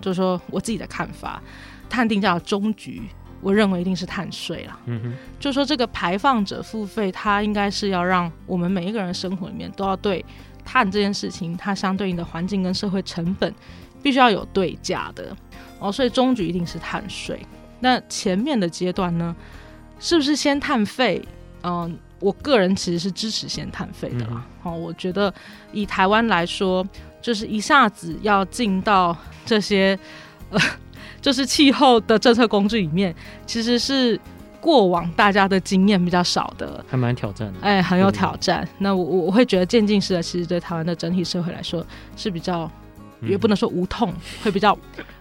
[0.00, 1.42] 就是说我自己的看法，
[1.88, 3.02] 碳定价的终局，
[3.40, 4.78] 我认为一定是碳税啦。
[4.86, 10.24] 嗯哼，就是说这个排放者付费，它应该是要让我们每一个人生活里面都要对
[10.64, 13.52] 碳这件事情，它相对应的环境跟社会成本，
[14.02, 15.36] 必须要有对价的
[15.78, 17.40] 哦，所以终局一定是碳税。
[17.80, 19.34] 那前面的阶段呢，
[19.98, 21.22] 是不是先碳费？
[21.62, 24.46] 嗯、呃，我个人其实是支持先碳费的啦。
[24.62, 25.32] 哦，我觉得
[25.72, 26.86] 以台湾来说，
[27.20, 29.98] 就是一下子要进到这些
[30.50, 30.60] 呃，
[31.20, 33.14] 就是气候的政策工具里面，
[33.44, 34.18] 其实是
[34.60, 37.58] 过往大家的经验比较少的，还蛮挑战的。
[37.60, 38.62] 哎，很有挑战。
[38.64, 41.84] 嗯、那我我会觉得渐进式的，其实对台湾的整体社会来说
[42.16, 42.70] 是比较，嗯、
[43.22, 44.76] 也不能说无痛，会比较。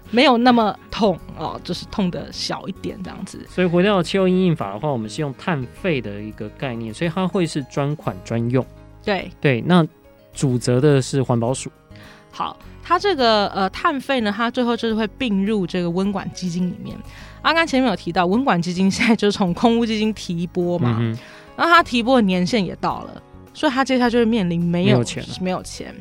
[0.10, 3.46] 没有那么痛哦，就是痛的小一点这样子。
[3.50, 8.66] 所以回到气候阴应法的话，我们是用碳费的一个概念，所以它会是专款专用。
[9.04, 9.86] 对对，那
[10.34, 11.70] 主责的是环保署。
[12.32, 16.96] 好，它这个呃碳费呢，它最后就是会并入这个温管基金里面。
[17.44, 21.02] 刚刚前面有提到，温管基金现在就是从空屋基金提拨嘛，
[21.58, 23.22] 然后它提拨的年限也到了，
[23.54, 25.94] 所以它接下来就会面临没有，没有钱，没有钱。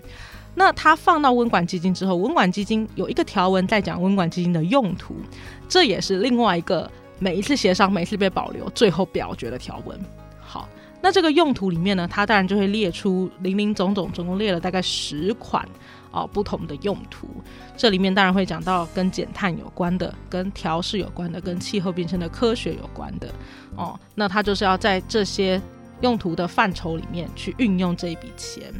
[0.58, 5.14] 那它放到温管基金之后，温管基金有一个条文在讲温管基金的用途，
[5.68, 10.00] 这也是另外一个每一次协商、每一次被保留、最后表决的条文。
[10.40, 10.66] 好，
[11.02, 15.68] 那这个用途里面呢，它当然就会列出林林总总，总共列了大概十款
[16.10, 17.28] 哦不同的用途。
[17.76, 23.28] 这里面当然会讲到跟减碳有关的、跟调适有关的、跟气候变迁的科学有关的
[23.76, 24.00] 哦。
[24.14, 25.60] 那它就是要在这些
[26.00, 28.72] 用途的范畴里面去运用这一笔钱。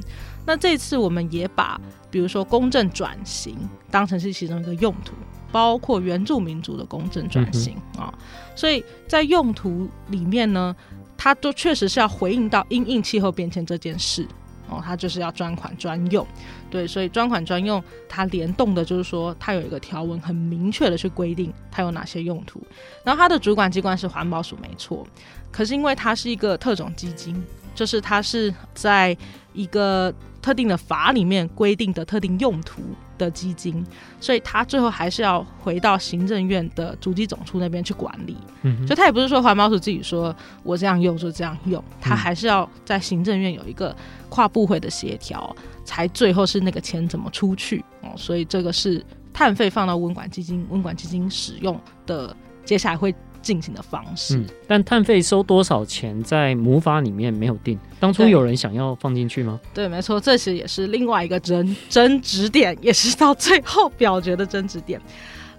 [0.47, 1.79] 那这次我们也把，
[2.09, 3.59] 比如说公正转型
[3.91, 5.13] 当成是其中一个用途，
[5.51, 8.15] 包括原住民族的公正转型啊、嗯哦，
[8.55, 10.75] 所以在用途里面呢，
[11.17, 14.25] 它都确实是要回应到因应气候变迁这件事
[14.69, 16.25] 哦，它就是要专款专用，
[16.71, 22.63] 对，所以专款专用它联动的就是说，它有一个条文很明确的去规定它有哪些用途，
[23.03, 25.05] 然后它的主管机关是环保署没错，
[25.51, 27.43] 可是因为它是一个特种基金，
[27.75, 29.17] 就是它是在
[29.53, 30.15] 一个。
[30.47, 32.81] 特定的法里面规定的特定用途
[33.19, 33.85] 的基金，
[34.21, 38.37] 所以他最后还是要回到行政院的主机总处那边去管理。
[38.63, 40.33] 嗯哼，所以他也不是说环保署自己说
[40.63, 43.93] 我这样用就这样用，他还是要在行政院有一个
[44.29, 45.53] 跨部会的协调，
[45.85, 48.15] 才最后是那个钱怎么出去哦。
[48.17, 53.13] 所以这个是碳费放到温管基金，温管基金使用的，接下来会。
[53.47, 57.79] 进行的方式，嗯、但碳费收多少钱在母法里面没有定。
[58.01, 59.61] 当初有人想要放进去吗？
[59.73, 65.01] 对，没错，这其实也是另外一个争 争执点，也是到最后表决的争执点。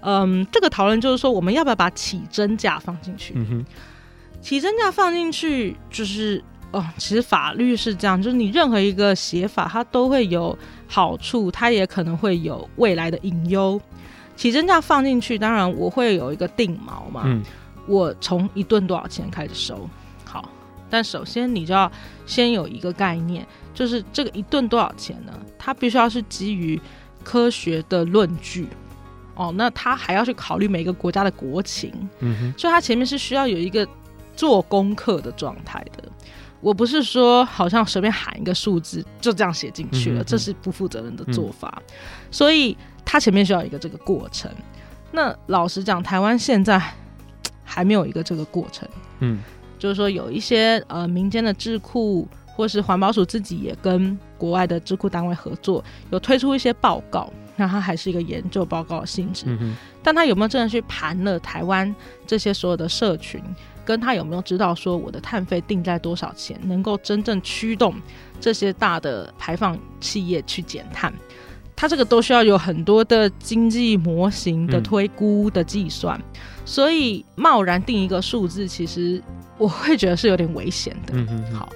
[0.00, 3.32] 嗯，这个讨论就是说，我们要不要把起征价放进去？
[3.34, 3.64] 嗯哼，
[4.42, 13.80] 起征价放进去，就是哦，其实法律是这样，就是你任何一个写法，它都会有好处，它也可能会有未来的隐忧。
[14.36, 17.42] 起征价放进去，当然我会有一个定锚嘛，嗯、
[17.88, 19.88] 我从一顿多少钱开始收，
[20.24, 20.48] 好，
[20.88, 21.90] 但首先你就要
[22.26, 25.32] 先有一个概念，就是这个一顿多少钱呢？
[25.58, 26.80] 它必须要是基于
[27.24, 28.68] 科学的论据。
[29.34, 31.92] 哦，那他还要去考虑每个国家的国情，
[32.56, 33.86] 所以他前面是需要有一个
[34.34, 36.02] 做功课的状态的。
[36.60, 41.72] 我不是说好像随便喊一个数字就这样写进去了，嗯，这是不负责任的做法。
[41.86, 41.94] 嗯、
[42.32, 44.50] 所以他前面需要一个这个过程。
[45.12, 46.82] 那老实讲，台湾现在
[47.68, 48.88] 还没有一个这个过程。
[49.20, 49.40] 嗯，
[49.78, 57.30] 就是说有一些呃民间的智库或是环保署自己也跟国外的智库单位合作，有推出一些报告。
[57.60, 61.92] 那它还是一个研究报告的性质，嗯、哼但他有没有真的去盘了台湾
[62.24, 63.42] 这些所有的社群，
[63.84, 67.92] 跟他有没有知道说我的碳费定在多少钱，能够真正驱动
[68.40, 71.12] 这些大的排放企业去减碳？
[71.80, 79.22] 它这个都需要有很多的经济模型的推估的计算，嗯、所以贸然定一个数字，其实
[79.56, 81.12] 我会觉得是有点危险的。
[81.14, 81.68] 嗯、哼好。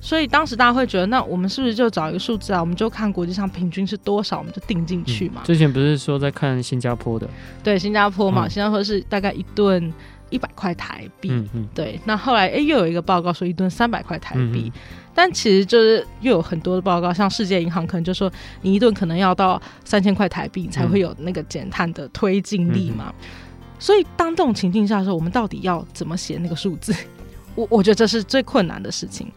[0.00, 2.60] 所以当时大家会觉得，那我们是不是就找一个数字啊？
[2.60, 5.42] 我们就看国际上平均是多少，我们就定进去嘛。
[5.42, 7.26] 嗯、之前不是说在看新加坡的？
[7.62, 9.90] 对，新加坡嘛，嗯、新加坡是大概一吨
[10.34, 11.30] 一百块台币。
[11.30, 11.68] 嗯嗯。
[11.72, 14.80] 对，那后来哎又有一个报告说一吨三百块台币，嗯、
[15.14, 18.30] 但其实就是又有很多的报告，像世界银行可能就说
[18.62, 23.14] 你一吨可能要到三千块台币才会有那个减碳的推进力嘛。
[23.20, 23.24] 嗯、
[23.78, 26.92] 所以当这种情境下的时候，我们到底要怎么写那个数字？
[27.54, 29.30] 我我觉得这是最困难的事情。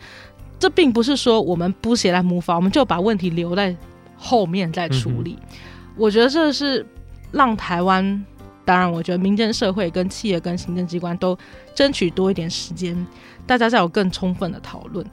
[0.60, 3.75] 这并不是说我们不写来模仿，我们就把问题留在
[4.17, 5.38] 后面再处理。
[5.39, 5.57] 嗯、
[5.95, 6.83] 我觉得这是
[7.31, 8.25] 让台湾，
[8.67, 11.38] 当然，我觉得民间社会跟企业跟行政机关都
[11.73, 13.08] 争取多一点时间，
[13.45, 15.06] 大家再有更充分的讨论，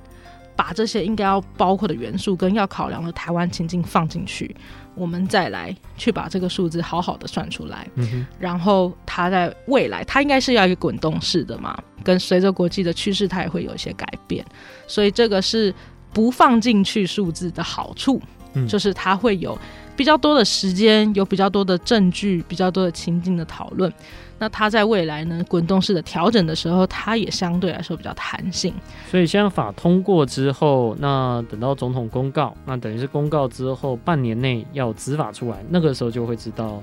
[0.57, 4.57] 把这些应该要包括的元素跟要考量的台湾情境放进去。
[4.97, 14.45] 我们再来去把这个数字好好的算出来，嗯、然后它在未来，它应该是要一个滚动式的嘛，跟随着国际的趋势，它也会有一些改变，
[14.89, 15.73] 所以这个是
[16.13, 18.21] 不放进去数字的好处，
[18.55, 19.57] 嗯、就是它会有
[19.97, 23.93] 比较多的时间，有比较多的证据，比较多的情境的讨论。
[24.37, 28.75] 那它在未来呢，滚动式的调整的时候，它也相对来说比较弹性。
[29.09, 36.83] 所以，现在法通过之后，那等到总统公告，那等于是公告之后半年内要执法出来，那个时候就会知道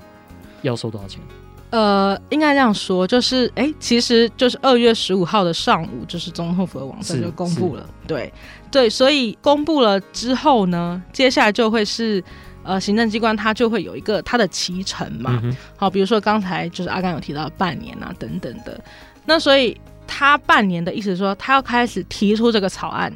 [0.62, 1.20] 要收多少钱。
[1.68, 7.86] 呃，应该这样说，就是哎、欸，其实就是二月十五号的上午，就是总统府的网站就公布了。
[8.06, 8.32] 对
[8.70, 12.24] 对，所以公布了之后呢，接下来就会是。
[12.64, 18.80] 呃，行政机关它就会有一个它的期程嘛，嗯、好，比如说刚才就是阿甘有提到半年啊等等的，
[19.26, 23.12] 那所以他半年的意思是说，他要开始提出这个草案，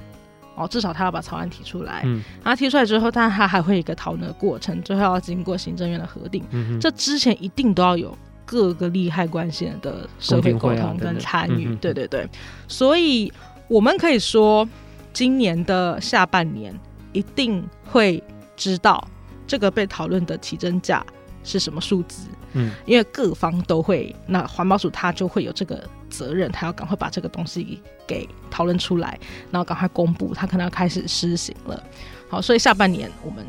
[0.56, 6.80] 哦，至少他要把草案提出来，嗯，然后提出来之后，但他还会有一个讨论的过程，最后要经过行政院的核定，嗯、哼。
[6.80, 12.28] 这之前一定都要有各个利害关系人的社会沟通跟参与，啊、对，对对对，
[12.66, 13.32] 所以
[13.68, 14.68] 我们可以说，
[15.12, 16.74] 今年的下半年
[17.12, 18.22] 一定会
[18.56, 19.06] 知道。
[19.46, 21.04] 这个被讨论的起征价
[21.44, 22.28] 是什么数字？
[22.52, 29.18] 嗯，因为各方都会，那环保署他就会有这个责任，他要赶快把这个东西给讨论出来，
[29.50, 31.82] 然后赶快公布，他可能要开始施行了。
[32.28, 33.44] 好，所以下半年我们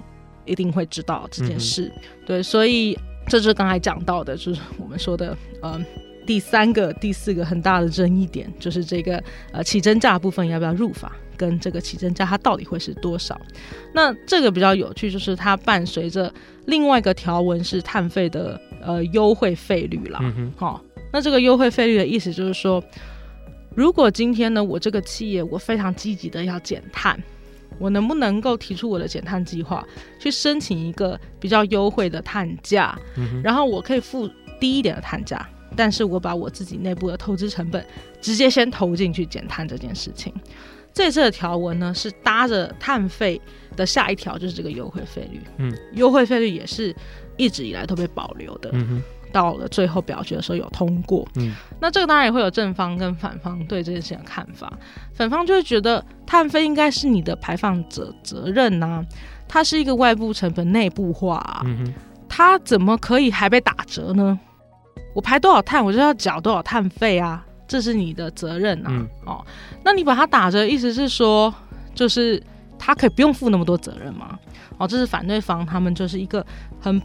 [0.45, 1.91] 一定会知道这件事。
[1.95, 5.79] 嗯、对，所以这就是刚才讲到的，就是我们说的，呃，
[6.25, 11.13] 第三个、第四个很大的争议点，就是这个呃起征价部分要不要入法？
[11.37, 13.39] 跟这个起征价它到底会是多少？
[13.93, 16.33] 那这个比较有趣，就是它伴随着
[16.65, 20.19] 另外一个条文是碳费的呃优惠费率啦。
[20.19, 20.81] 好、嗯哼哦，
[21.13, 22.83] 那这个优惠费率的意思就是说，
[23.75, 27.17] 如果今天呢，我这个企业我非常积极的要减碳，
[27.79, 29.85] 我能不能够提出我的减碳计划，
[30.19, 37.85] 去申请一个比较优惠的碳价，嗯、然后我可以付低一点的碳价，但是我把我自己内部的投资成本
[38.19, 40.33] 直接先投进去减碳这件事情。
[40.97, 43.39] 这次的条文呢，是搭着碳费
[43.75, 45.39] 的下一条，就是这个优惠费率。
[45.57, 46.93] 嗯，优惠费率也是
[47.37, 48.71] 一直以来都被保留的。
[48.73, 51.23] 嗯哼，到了最后表决的时候有通过。
[51.35, 54.73] 嗯，那这个当然也会有正方跟反方对这件事情的看法。
[55.13, 59.05] 反方就会觉得碳费应该是你的排放者责任呐、啊，
[59.47, 61.61] 它是一个外部成本内部化、啊。
[61.65, 61.93] 嗯哼，
[62.27, 64.39] 它怎么可以还被打折呢？
[65.13, 67.45] 我排多少碳，我就要缴多少碳费啊。
[67.67, 69.45] 这是你的责任呐、啊，嗯、哦，
[69.83, 71.53] 那你把它打折，意思是说，
[71.93, 72.41] 就是
[72.79, 74.39] 他可以不用负那么多责任吗？
[74.77, 76.45] 哦，这是反对方他们就是一个
[76.79, 77.01] 很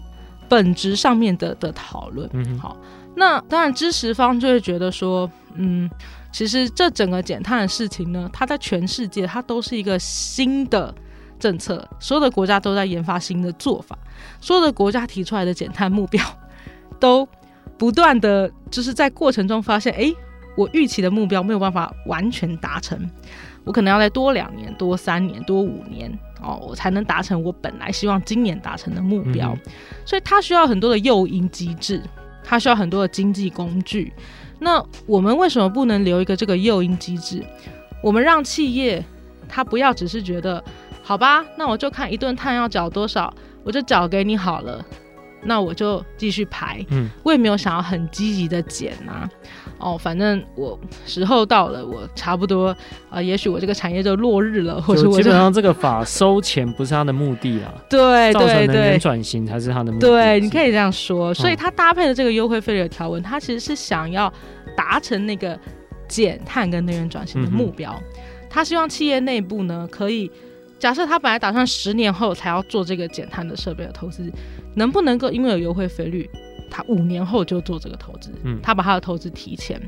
[0.49, 2.29] 本质上面的的讨论。
[2.33, 2.77] 嗯，好，
[3.17, 5.91] 那当然支持方就会觉得说，嗯，
[6.31, 10.95] 其实这整个减碳的事情呢，它在全世界它都是一个新的
[11.41, 13.99] 政策，所有的国家都在研发新的做法，
[14.41, 16.25] 所有的国家提出来的减碳目标
[17.01, 17.27] 都
[17.77, 20.13] 不断的就是在过程中发现，哎，
[20.57, 22.98] 我预期的目标没有办法完全达成，
[23.64, 26.11] 我可能要再多两年、多三年、多五年。
[26.44, 29.72] 哦，我才能达成我本来希望今年达成的目标，嗯、
[30.05, 32.03] 所以它需要很多的诱因机制，
[32.42, 34.12] 它需要很多的经济工具。
[34.59, 37.44] 那我们为什么不能留一个这个诱因机制？
[38.03, 39.00] 我们让企业
[39.48, 40.61] 它不要只是觉得，
[41.00, 43.32] 好吧，那我就看一顿碳要缴多少，
[43.62, 44.84] 我就缴给你好了，
[45.44, 46.84] 那我就继续排。
[46.90, 49.30] 嗯，我也没有想要很积极的减啊。
[49.83, 52.68] 哦，反正我时候到了，我差不多
[53.11, 60.07] 啊、呃，也许我这个产业就落日了，或者我基本上这个法收钱不是他的目的啊， 对对对，能源转型才是他的目的。
[60.07, 61.35] 对，你可以这样说。
[61.35, 64.33] 所以他搭配的这个优惠费率的条文，他其实是想要
[64.76, 65.59] 达成那个
[66.07, 68.01] 减碳跟能源转型的目标。
[68.49, 70.30] 他、嗯、希望企业内部呢，可以
[70.78, 74.33] 假设他本来打算十年后才要做这个减碳的设备的投资，
[74.76, 76.30] 能不能够因为有优惠费率？
[76.73, 79.79] 他五年后就做这个投资，嗯，他把他的投资提前，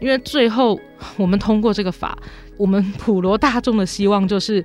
[0.00, 0.80] 因为最后
[1.18, 2.18] 我们通过这个法，
[2.56, 4.64] 我们普罗大众的希望就是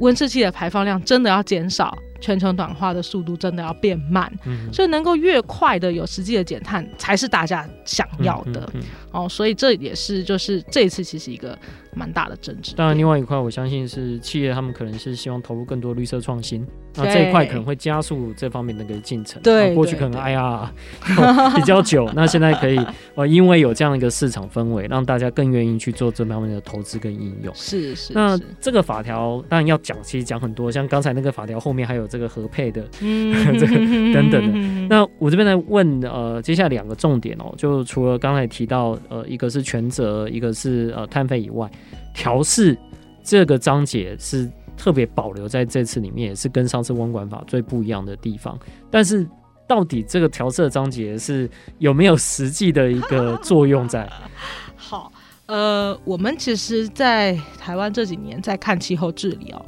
[0.00, 1.96] 温室气的排放量真的要减少。
[2.18, 8.62] 全球暖化的速度真的要变慢，嗯、所以能够越快的有实际的减碳，才是大家想要的。
[8.72, 8.82] 嗯嗯嗯、
[9.12, 11.56] 哦，所以这也是就是这一次其实一个
[11.96, 12.74] 蛮大的争执。
[12.76, 19.40] 当然，另外一块我相信是企业他们可能是希望投入更多绿色创新，那这一块可能会加速这方面的一个进程。
[19.42, 20.72] 对，过去可能哎呀
[21.54, 22.78] 比较久，那现在可以
[23.14, 27.54] 呃，因为有这样一个市场氛围，让大家更愿意去做这方面的投资跟应用。
[27.54, 28.12] 是是。
[28.14, 32.06] 那这个法条当然要讲，其实讲很多，像刚才那个法条后面还有。
[32.06, 33.74] 这个合配的，嗯， 这个
[34.14, 34.86] 等等的。
[34.88, 41.68] 那我这边来问，呃，接下来两个重点哦，就除了刚才提到，呃，一个是权责，一个是呃碳费以外，
[42.16, 42.76] 调试
[43.22, 48.58] 这个章节是特别保留在这次里面，也是跟上次温管法最不一样的地方。
[48.90, 49.28] 但是
[49.66, 51.48] 到底这个调色章节是
[51.78, 54.08] 有没有实际的一个作用在？
[54.76, 55.12] 好，
[55.44, 59.62] 呃，我们其实，在台湾这几年在看气候治理哦。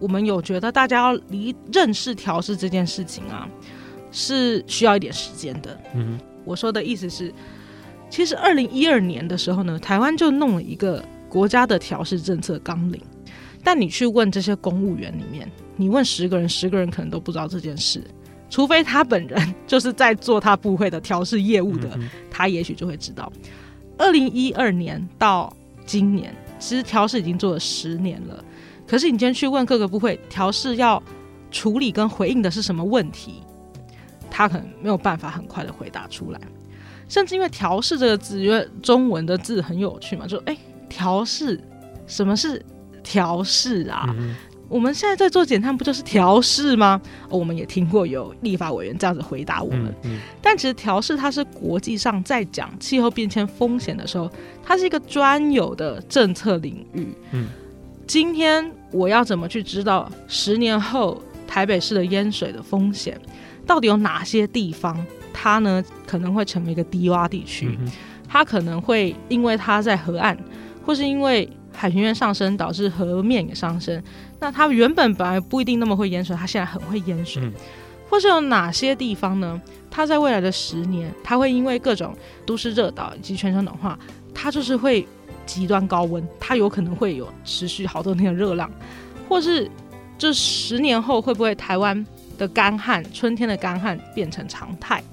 [0.00, 3.46] 我们有觉得大家要离认识调试这件事情啊，
[4.10, 5.78] 是需要一点时间的。
[5.94, 7.32] 嗯，我说的意思是，
[8.08, 11.02] 其实二零一二年的时候呢，台湾就弄了一个
[11.34, 13.02] 国家的调试政策纲领。
[13.64, 18.04] 但你去问这些公务员里面，你问十个人，十个人可能都不知道这件事，
[18.48, 23.32] 除非他本人就是在做他部会的调试业务的，嗯、他也许就会知道。
[23.98, 25.52] 二零一二年到
[25.84, 28.44] 今年，其实调试已经做了十年了。
[28.86, 31.02] 可是你今天去问各个部会调试要
[31.50, 33.42] 处理跟回应的是什么问题，
[34.30, 36.40] 他可能没有办法很快的回答出来。
[37.08, 40.56] 甚至因为调试这个字，因为中文的字很有趣嘛，就哎
[40.94, 41.60] 调试，
[42.06, 42.64] 什么是
[43.02, 44.06] 调试啊？
[44.16, 44.36] 嗯、
[44.68, 47.00] 我们现在在做减碳，不就是调试吗？
[47.28, 49.86] 哦，我们也听过有立法委员这样子回答我们。
[50.04, 54.30] 嗯嗯、但其实调试它是国际上在讲气候变迁风险的时候，
[54.62, 57.08] 它是一个专有的政策领域。
[57.32, 57.48] 嗯。
[58.06, 63.18] 今天我要怎么去知道十年后台北市的淹水的风险
[63.66, 65.04] 到底有哪些地方？
[65.32, 67.76] 它呢可能会成为一个低洼地区，
[68.28, 70.38] 它可能会因为它在河岸，
[70.84, 74.02] 或是因为海平面上升导致河面也上升。
[74.38, 77.42] 那它原本本来不一定那么会淹水，它现在很会淹水，
[78.08, 79.60] 或是有哪些地方呢？
[79.90, 82.14] 它在未来的十年，它会因为各种
[82.44, 83.98] 都市热岛以及全球暖化，
[84.34, 85.06] 它就是会。
[85.46, 88.70] 极端高温，它有可能会有持续好多天的热浪，
[89.28, 89.70] 或是
[90.16, 92.06] 这十年后会不会台湾
[92.38, 95.04] 的干旱，春天的干旱变成常态？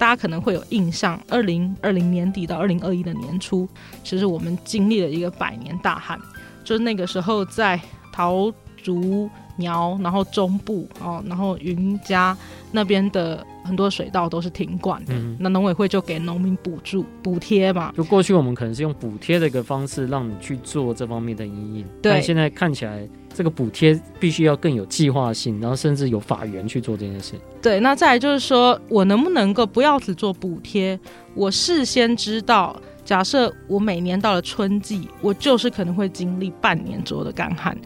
[0.00, 3.68] 大家可能会有印象，二零二零年底到二零二一的年初，
[4.02, 6.18] 其实我们经历了一个百年大旱，
[6.64, 7.78] 就是那个时候在
[8.10, 8.50] 桃
[8.82, 12.34] 竹苗，然后中部哦，然后云嘉
[12.72, 13.46] 那边的。
[13.62, 17.92] 很多水稻都是停管的，嗯、那农委会就给农民补助补贴嘛。
[17.94, 21.84] 就过去我们可能是用补贴的一个方式让你去做这方面的营。
[22.02, 27.34] 但现在看起来，这个补贴必须要更有计划性，然后甚至有法源去做这件事。
[27.62, 30.98] 对，那再来就是说我能不能够不要只做补贴？
[31.34, 37.76] 我事先知道，假设我每年到了春季，我就是可能会经历半年左右的干旱，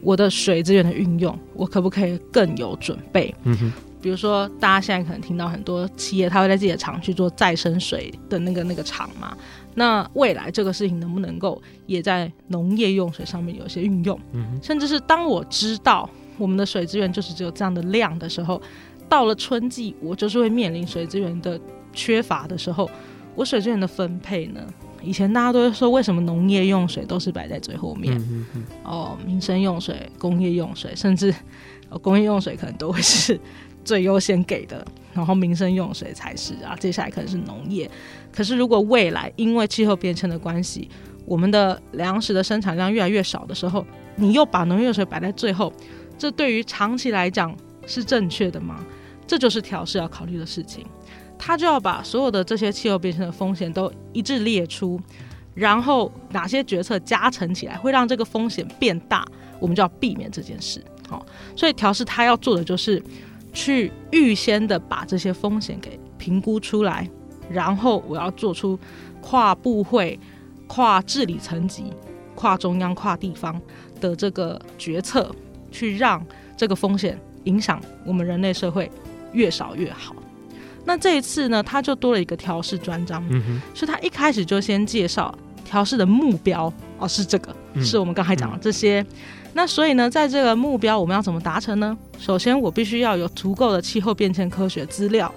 [0.00, 3.34] 我的水资源的运用，我可不可以更有准备？
[3.44, 3.72] 嗯哼。
[4.00, 9.36] 比如说，大家现在可能听到很多企业，他会在自己的厂去做再生水的那个那个厂嘛。
[9.74, 14.18] 那未来这个事情能不能够也在农业用水上面有一些运用？
[14.32, 14.58] 嗯。
[14.62, 18.60] 甚至是当我知道我们的水资源就是只有这样的量的时候，
[19.08, 21.60] 到了春季，我就是会面临水资源的
[21.92, 22.90] 缺乏的时候，
[23.34, 24.60] 我水资源的分配呢？
[25.00, 28.12] 以前大家都会说，为什么农业用水都是摆在最后面？
[28.18, 31.32] 嗯哦，民生用水、工业用水，甚至、
[31.88, 33.38] 哦、工业用水可能都会是
[33.88, 37.90] 最优先给的，然后民生用水才是啊，接下来可能是农业。
[38.30, 40.90] 可是如果未来因为气候变迁的关系，
[41.24, 45.72] 我们的粮食的生产量越来越少的时候，你又把农业用水摆在最后，
[46.18, 48.84] 这对于长期来讲是正确的吗？
[49.26, 50.84] 这就是调适要考虑的事情。
[51.38, 55.00] 他就要把所有的这些气候变迁的风险都一致列出，
[55.54, 59.26] 然后哪些决策加成起来会让这个风险变大，
[59.58, 60.84] 我们就要避免这件事。
[61.08, 61.24] 好，
[61.56, 63.02] 所以调适他要做的就是
[63.58, 67.10] 去预先的把这些风险给评估出来，
[67.50, 68.78] 然后我要做出
[69.20, 70.16] 跨部会、
[70.68, 71.92] 跨治理层级、
[72.36, 73.60] 跨中央、跨地方
[74.00, 75.34] 的这个决策，
[75.72, 76.24] 去让
[76.56, 78.88] 这个风险影响我们人类社会
[79.32, 80.14] 越少越好。
[80.84, 89.00] 那这一次呢，他就多了一个调试专章，嗯哼，所以他一开始就先介绍调试的目标哦，是这个，嗯、是我们刚才讲的这些。
[89.00, 89.06] 嗯、
[89.58, 91.98] 那所以呢，在这个目标我们要怎么达成呢？
[92.16, 95.34] 首先，我必须要有足够的气候变迁科学资料，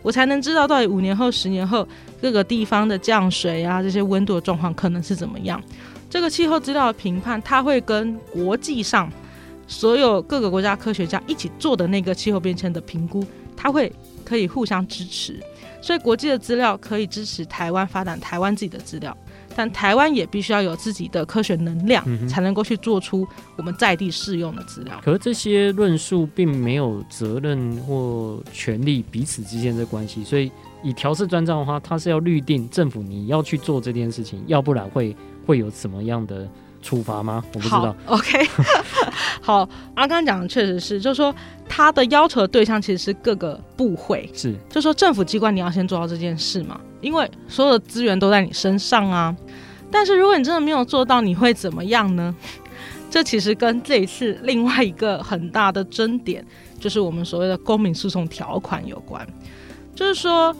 [0.00, 1.84] 我才能知道到底五年后、十年后
[2.22, 5.60] 各个地方的降水啊，这些温度的状况可能是怎么样。
[6.08, 9.10] 这个气候资料的评判，它会跟国际上
[9.66, 13.24] 所有各个国家科学家一起做的那个气候变迁的评估，
[13.56, 13.92] 它会。
[14.24, 15.38] 可以互相支持，
[15.82, 19.14] 所以国际的资料可以支持台湾发展台湾自己的资料，
[19.54, 23.26] 但台湾也必须要有自己的科学能量，才能够去做出
[23.56, 25.00] 我们在地适用的资料。
[25.04, 30.50] 可是这些论述并没有责任或权利彼此之间的关系，所以
[30.82, 36.48] 以调试专章的话，它是要律定政府你要去做这件事情，要不然会会有什么样的
[36.82, 37.42] 处罚吗？
[37.54, 37.96] 我不知道。
[38.06, 38.46] OK，
[39.40, 41.34] 好，阿，刚刚讲的确实是，就是说
[41.68, 49.34] 他的要求的对象其实是各个部会，是，就是说政府机关你要先做到这件事嘛，因为所有的资源都在你身上啊。
[49.94, 52.34] 但是如果你真的没有做到，你会怎么样呢？
[53.08, 56.44] 这其实跟这一次另外一个很大的争点，
[56.80, 59.24] 就是我们所谓的公民诉讼条款有关，
[59.94, 60.54] 就是说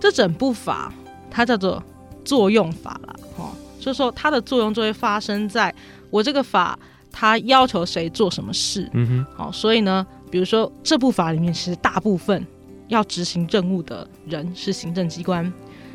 [0.00, 0.90] 这整部法
[1.30, 1.82] 它叫做
[2.24, 3.50] 作用法了，哦。
[3.78, 5.74] 就是说，它的作用就会发生在
[6.08, 6.78] 我这个法，
[7.10, 8.88] 它要求谁做什么事。
[8.94, 9.26] 嗯哼。
[9.36, 12.46] 好，所以呢，比如说这部法里面，其实大部分
[12.86, 15.52] 要执行任务的人是行政机关，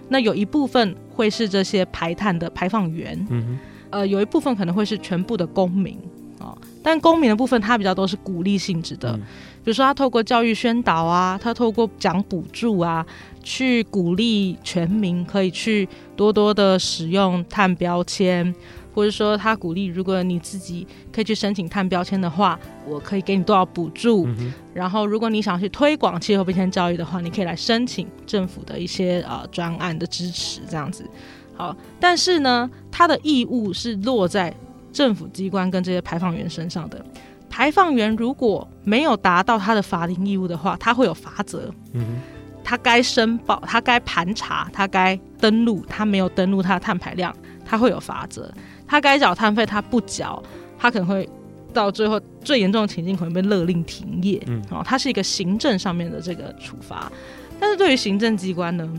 [0.10, 3.28] 那有一部分会是这些排碳的排放源。
[3.30, 3.60] 嗯。
[3.90, 5.98] 呃，有一部分可能会是全部的公民
[6.40, 6.54] 啊，
[6.84, 9.20] 但公民的部分它比较都是鼓励性质的，嗯、
[9.64, 13.06] 比如说他透过教育宣导啊，他透过讲补助啊。
[13.42, 15.88] 去鼓励全民可以去
[16.18, 18.54] 多多的使用碳标签，
[18.98, 24.26] 或者说他鼓励，如果你自己可以去申请碳标签的话，我可以给你多少补助。
[24.26, 31.08] 嗯、然后，如果你想去推广气候变迁教育的话，你可以来申请政府的一些呃专案的支持，这样子。
[31.56, 34.52] 好，但是呢，他的义务是落在
[34.92, 37.06] 政府机关跟这些排放员身上的。
[37.52, 41.72] 排放员如果没有达到他的法定义务的话，他会有罚则。
[41.94, 42.20] 嗯
[42.64, 47.34] 他该申报，他该盘查，他该登录，他没有登录他的碳排量，
[47.64, 48.52] 他会有罚则。
[48.88, 50.42] 他该缴摊费，他不缴，
[50.78, 51.28] 他可能会
[51.74, 54.42] 到最后最严重的情境可能被勒令停业。
[54.48, 57.12] 嗯，哦，他是一个行政上面的这个处罚。
[57.60, 58.90] 但是对于行政机关呢，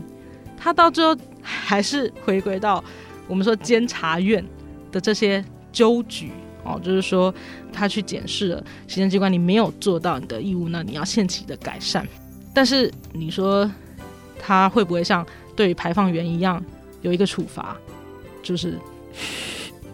[0.57, 2.83] 他到最后还是回归到
[3.27, 4.45] 我们说监察院
[4.91, 6.31] 的这些纠举
[6.63, 7.33] 哦，就是说
[7.71, 12.07] 他去检视了行政机关你没有做到你的义务，那你要限期的改善。
[12.53, 13.69] 但是你说
[14.37, 15.25] 他会不会像
[15.55, 16.63] 对于排放源一样
[17.01, 17.77] 有一个处罚？
[18.43, 18.77] 就是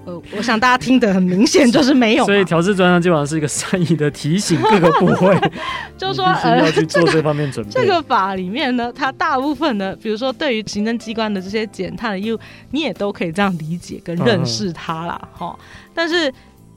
[0.05, 2.25] 呃，我想大家听得很明显，就是没有。
[2.25, 5.37] 所以调制专章基本上是一个善意的提醒各个部会，
[5.97, 7.71] 就是说呃，要去做这方面准备。
[7.71, 12.39] 这个法里面呢，它大部分的，比如说对于行政机关的这些减碳的义务，
[12.71, 15.29] 你也都可以这样理解跟认识它啦。
[15.33, 15.65] 哈、嗯。
[15.93, 16.33] 但是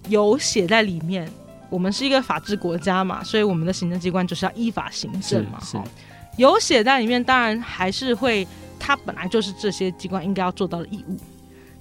[0.08, 1.28] 有写在里面。
[1.70, 5.58] 我们是一个法治国家嘛，所以我们的行政机关就是要依法行政嘛。
[5.60, 5.78] 是，是
[6.38, 8.48] 有写在里面，当然还是会，
[8.78, 11.18] 它本来就是这些机关应该要做到的义务，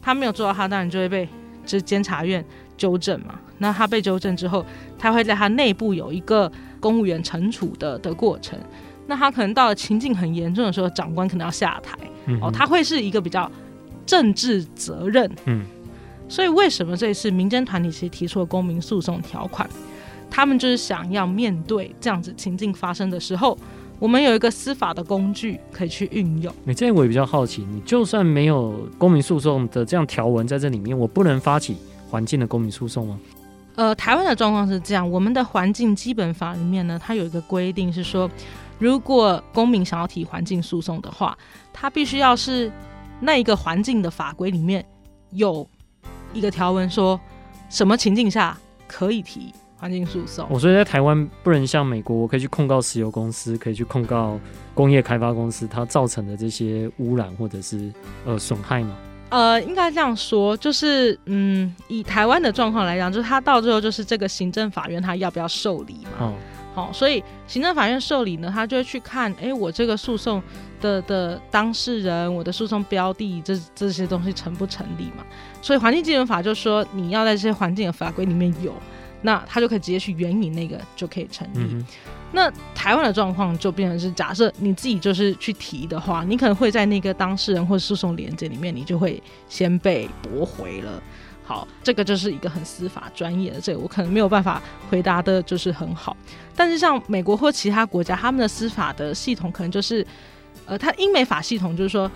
[0.02, 1.28] 他没有做到，他当然就会被
[1.66, 2.44] 这监察院
[2.78, 3.40] 纠正嘛。
[3.58, 4.66] 那他被纠正之后，
[4.98, 8.58] 他会在他内部有一个公务员惩处的的过程。
[9.08, 11.98] 那他可能到了情境很严重的时候，长官可能要下台。
[12.26, 13.50] 嗯、哦，他会是一个比较
[14.06, 15.32] 政治责任。
[15.46, 15.66] 嗯。
[16.30, 19.68] 所以，为什么这一次民间团体其实提出了公民诉讼条款？
[20.30, 23.58] 他们就是想要面对这样子情境发生的时候，
[24.00, 26.54] 我们有一个司法的工具可以去运用。
[26.64, 31.78] 你这样我也比较好奇，你就算没有公民诉讼的这样条文在这里面，我不能发起
[32.10, 33.20] 环境的公民诉讼吗？
[33.76, 38.30] 呃，台湾的状况是这样，我们的环境基本法里面呢，它有一个规定是说，
[38.80, 41.38] 如果公民想要提环境诉讼的话，
[41.74, 42.72] 它必须要是
[43.20, 44.86] 那一个环境的法规里面
[45.32, 45.68] 有
[46.34, 47.20] 一个条文说，
[47.70, 50.46] 什么情境下可以提环境诉讼。
[50.50, 54.40] 我所以在台湾不能像美国，我可以去控告石油公司，可以去控告
[54.74, 57.92] 工业开发公司，它造成的这些污染或者是
[58.26, 58.96] 呃损害吗？
[59.30, 66.12] 呃，应该这样说，就是嗯，以台湾的状况来讲，就是他到最后就是这个行政法院他要不要受理嘛？
[66.20, 66.34] 哦，
[66.74, 70.42] 好，所以行政法院受理呢，他就会去看，哎，我这个诉讼
[70.80, 75.26] 的的当事人，我的诉讼标的，这这些东西成不成立嘛？
[75.62, 78.74] 所以环境基本法就说，你要在这些环境的法规里面有，
[79.22, 81.60] 那他就可以直接去援引那个就可以成立。
[81.60, 81.86] 嗯
[82.34, 91.02] 那台湾的状况就变成是，假设你自己就是去提的话，你可能会在那个当事人或诉讼连接里面，你就会先被驳回了。
[91.46, 96.18] 好，这个就是一个很司法专业的，这个我可能没有办法回答的，就是很好。
[96.54, 100.06] 但是像美国或其他国家，他们的司法的系统可能就是，
[100.66, 102.12] 呃，他英美法系统就是说，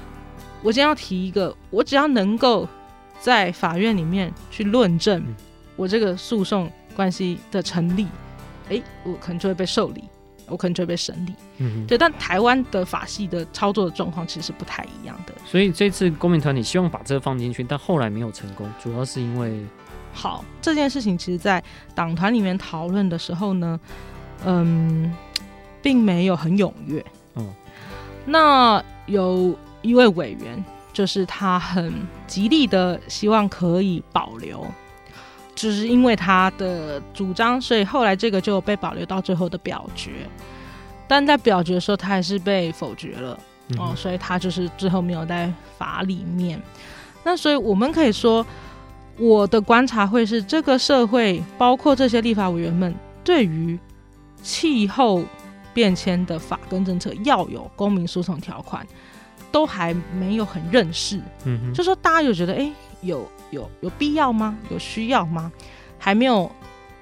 [0.62, 2.68] 我今天要提一个，我只要能够
[3.22, 5.24] 在法院里面去论证
[5.78, 8.08] 我这个诉讼关系的成立。
[8.70, 10.04] 哎，我可能就会被受理，
[10.48, 11.34] 我可能就会被审理。
[11.58, 11.98] 嗯，对。
[11.98, 15.34] 但台湾的法系的操作的状况其实是不太一样的。
[15.46, 19.62] 所以这次公民团体希望把这个放进去，但后来没有成功，主要是因为……
[20.14, 21.64] 好，这件事情其实，在
[21.96, 23.80] 党团里面讨论的时候呢，
[24.46, 25.14] 嗯，
[25.82, 27.06] 并没有很踊跃。
[27.36, 27.54] 嗯，
[28.26, 30.64] 那有一位委员，
[30.94, 31.94] 就是他很
[32.28, 34.66] 极力的希望可以保留。
[35.54, 40.12] 就是因为他的主张，所以后来这个就被保留到最后的表决。
[41.08, 43.38] 但在表决的时候，他还是被否决了、
[43.68, 46.60] 嗯、哦，所以他就是最后没有在法里面。
[47.24, 48.46] 那所以我们可以说，
[49.18, 53.78] 我的观察会是，这个社会包括这些立法委员们，对于
[54.42, 55.22] 气候
[55.74, 58.88] 变迁的法跟政策要有公民诉讼条款，
[59.52, 61.20] 都还没有很认识。
[61.44, 63.30] 嗯，就说大家有觉得，哎、欸，有。
[63.52, 64.58] 有有必要吗？
[64.70, 65.52] 有需要吗？
[66.00, 66.52] 还没有，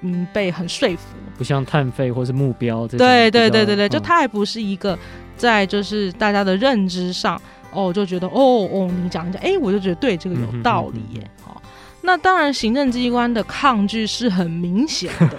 [0.02, 1.16] 嗯，被很说服。
[1.38, 2.86] 不像碳费或是目标。
[2.86, 4.98] 对对对对对，就它还不是一个
[5.36, 7.40] 在就是大家的认知上
[7.72, 11.30] 哦，就觉得哦哦，你讲一讲，哎，我就觉得对这个有道理耶。
[11.42, 11.62] 好、嗯哦，
[12.02, 15.38] 那当然行政机关的抗拒是很明显的。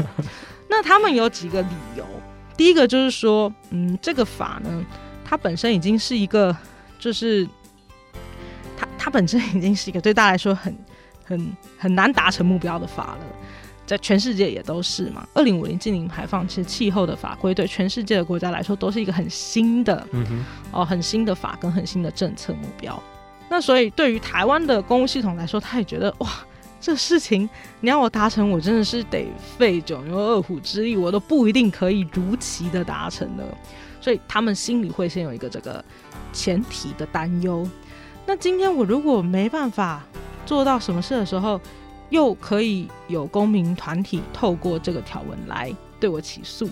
[0.68, 2.06] 那他们有几个理由，
[2.58, 4.86] 第一个就是说，嗯，这个法呢，
[5.24, 6.56] 它本身已经是一个，
[6.98, 7.48] 就是
[8.76, 10.76] 它它本身已经是一个对大家来说很。
[11.32, 13.26] 很很难达成目标的法了，
[13.86, 15.28] 在全世界也都是嘛。
[15.34, 23.02] 二零五零净零排放，其实气候的法规对全世界的国家来说都是一个很新的，嗯哼，哦，很新的法跟很新的政策目标。
[23.50, 26.30] 那所以对于台湾的公务系统来说，他也觉得哇，
[26.80, 27.50] 这事情
[27.82, 29.28] 你要我达成，我真的是得
[29.58, 33.44] 费九牛二虎之力，我都不一定可以如期的达成的。
[34.00, 35.84] 所以他们心里会先有一个这个
[36.32, 37.68] 前提的担忧。
[38.26, 40.02] 那今天我如果没办法。
[40.46, 41.60] 做到什么事的时候，
[42.10, 46.70] 又可以有公民团体透过这个条文来对我起诉，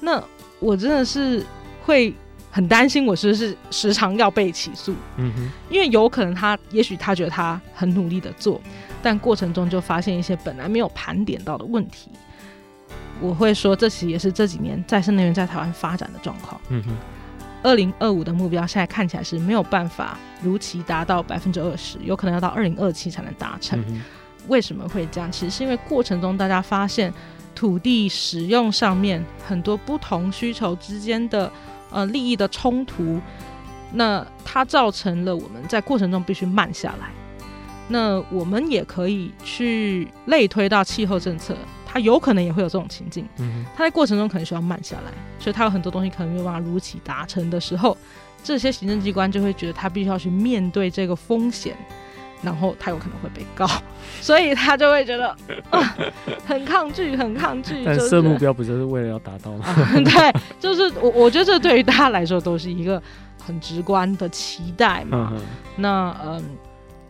[0.00, 0.22] 那
[0.60, 1.44] 我真的是
[1.84, 2.14] 会
[2.50, 4.94] 很担心，我是不是时常要被起诉？
[5.16, 8.60] 嗯哼，因为有可能他，也许他觉得他很努力的做，
[9.02, 12.10] 但过程中就发现一些本来没有盘点到的问题。
[13.20, 16.60] 我会说，这其实也是这几年再生能源在台湾发展的状况。
[16.68, 16.90] 嗯哼。
[17.66, 23.76] 二零二五的目标现在看起来是没有办法如期达到百分之二十，有可能要到二零二七才能达成。
[23.88, 24.00] 嗯。
[24.46, 25.32] 为什么会这样？
[25.32, 27.12] 其实是因为过程中大家发现
[27.56, 31.50] 土地使用上面很多不同需求之间的
[31.90, 33.20] 呃利益的冲突，
[33.92, 37.10] 那它造成了我们在过程中必须慢下来。
[37.88, 41.56] 那我们也可以去类推到气候政策。
[41.86, 47.96] 他有可能也会有这种情境，嗯，他在过程中可能需要慢下来，所以他有很多东西可能没有办法如期达成的时候，
[48.42, 51.76] 这些行政机关就会觉得他必须要去面对这个风险，
[52.42, 53.66] 然后他有可能会被告，
[54.20, 55.36] 所以他就会觉得、
[55.70, 55.80] 呃、
[56.44, 57.82] 很抗拒，很抗拒。
[57.86, 59.64] 但设目标不就是为了要达到吗？
[59.64, 63.00] 啊、 对，就是我我觉得这对于大家来说都是一个
[63.44, 65.32] 很直观的期待嘛。
[65.32, 65.40] 嗯、
[65.76, 66.44] 那嗯。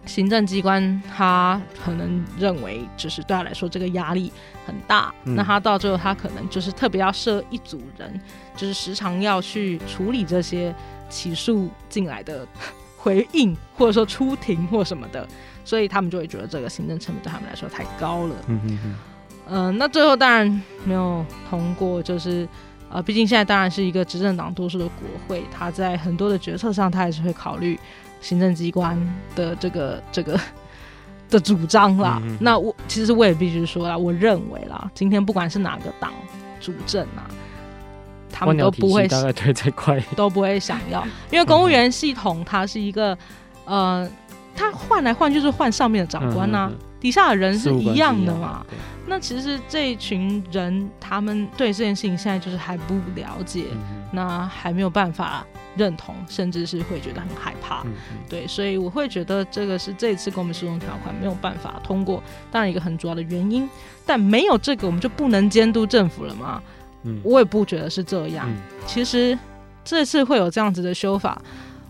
[0.07, 4.33] 行政机关他可能认为，就是对他来说这个压力
[4.65, 8.21] 很大，嗯，那他到最后他可能就是特别要设一组人，
[8.57, 10.75] 就是时常要去处理这些
[11.11, 12.47] 起诉进来的
[12.97, 15.27] 回应，或者说出庭或什么的，
[15.65, 18.35] 所以他们就会觉得这个行政成本对他们来说太高了。
[18.47, 18.97] 嗯嗯嗯。
[19.49, 22.49] 呃，那最后当然没有通过，就是
[22.91, 27.77] 呃，毕竟现在当然是一个执政党多数的国会，他在很多的决策上他还是会考虑。
[28.27, 28.99] 行政机关
[29.37, 30.41] 的这个这个
[31.31, 32.21] 的主张啦。
[32.41, 36.11] 那我其实我也必须说啦，我认为啦，今天不管是哪个党
[36.61, 37.31] 主政啊，
[38.33, 43.17] 他们都不会大概推这块都不会想要，因为公务员系统它是一个
[43.65, 44.09] 呃，
[44.57, 46.69] 它换来换去就是换上面的长官呐、
[47.01, 48.65] 底下的人是一样的嘛。
[49.09, 57.85] 那其实这一群人，他们对这件事情现在就是还不了解，嗯、那还没有办法认同，甚至是会觉得很害怕。
[58.29, 62.21] 对，所以我会觉得这个是这一次公民诉讼条款没有办法通过，
[62.51, 63.69] 当然一个很主要的原因。
[64.05, 66.61] 但没有这个，我们就不能监督政府了吗？
[67.05, 68.49] 嗯，我也不觉得是这样。
[68.49, 69.39] 嗯、其实
[69.85, 71.41] 这次会有这样子的修法，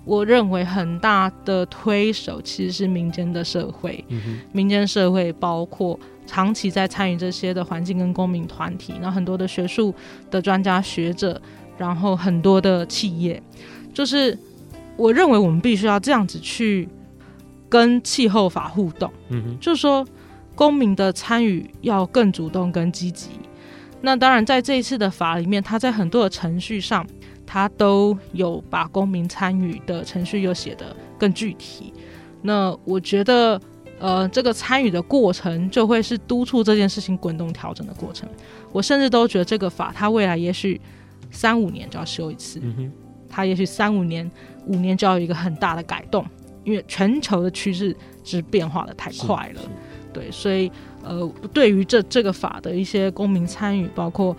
[0.06, 6.00] 我认为很大的推手其实是民间的社会，嗯、民间社会包括。
[6.28, 9.94] 长期在参与这些的环境跟公民团体，然后很多的学术
[10.28, 11.40] 的专家学者，
[11.78, 13.40] 然后很多的企业，
[13.94, 14.36] 就是
[14.96, 16.88] 我认为我们必须要这样子去
[17.68, 19.08] 跟气候法互动。
[19.28, 20.04] 嗯哼，就是说
[20.56, 23.28] 公民的参与要更主动、跟积极。
[24.00, 27.06] 那当然，在这一次的法里面，它在很多的程序上，
[27.46, 31.92] 它都有把公民参与的程序又写得更具体。
[32.42, 33.60] 那我觉得。
[33.98, 38.28] 呃，这个参与的过程就会是督促这件事情滚动调整的过程。
[38.70, 40.78] 我甚至都觉得这个法，它未来也许
[41.30, 42.92] 三五年就要修一次，嗯、
[43.26, 44.30] 它也许三五年、
[44.66, 46.22] 五年就要有一个很大的改动，
[46.62, 49.62] 因为全球的趋势是变化的太快了。
[50.12, 50.70] 对，所以
[51.02, 54.36] 呃，对于这这个法的一些公民参与，包括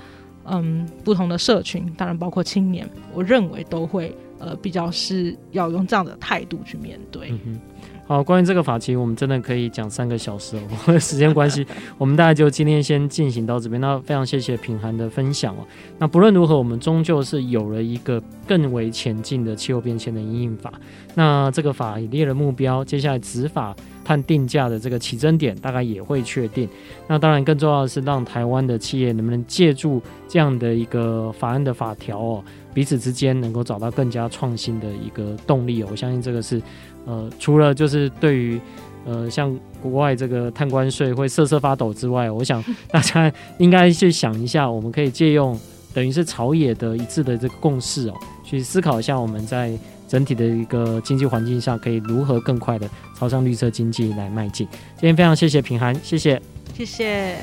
[0.49, 7.31] 嗯不同的社群，当然包括青年，我认为都会呃比较是要用这样的态度去面对。
[7.45, 7.59] 嗯
[8.07, 10.97] 好，关于这个法，其实我们真的可以讲三个小时哦。
[10.97, 11.67] 时间关系，
[11.99, 13.81] 我们大概就今天先进行到这边。
[13.81, 15.67] 那非常谢谢品涵的分享哦。
[15.99, 20.71] 那不论如何，我们终究是有了一个更为前进的气候变迁的阴影法。
[21.15, 26.69] 那这个法也列了目标，接下来执法判定价的这个起征点大概也会确定。
[27.09, 32.43] 那当然更重要的是，让台湾的企业能不能借助这样的一个法案的法条哦，
[32.73, 35.89] 彼此之间能够找到更加创新的一个动力哦。
[35.91, 36.61] 我相信这个是。
[37.07, 38.59] 呃，除了就是对于
[39.05, 45.57] 呃像国外这个碳关税会瑟瑟发抖之外，我想 大家应该去想一下，我们可以借用
[45.93, 49.71] 等于是朝野的一致的这个共识哦，去思考一下我们在
[50.07, 54.67] 整体的一个经济环境下，可以如何更快的朝向绿色经济来迈进。
[54.95, 56.41] 今天非常谢谢平涵，谢谢，
[56.73, 57.37] 谢谢。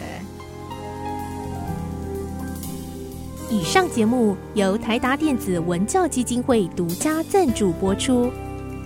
[3.51, 8.31] 以上节目由台达电子文教基金会独家赞助播出。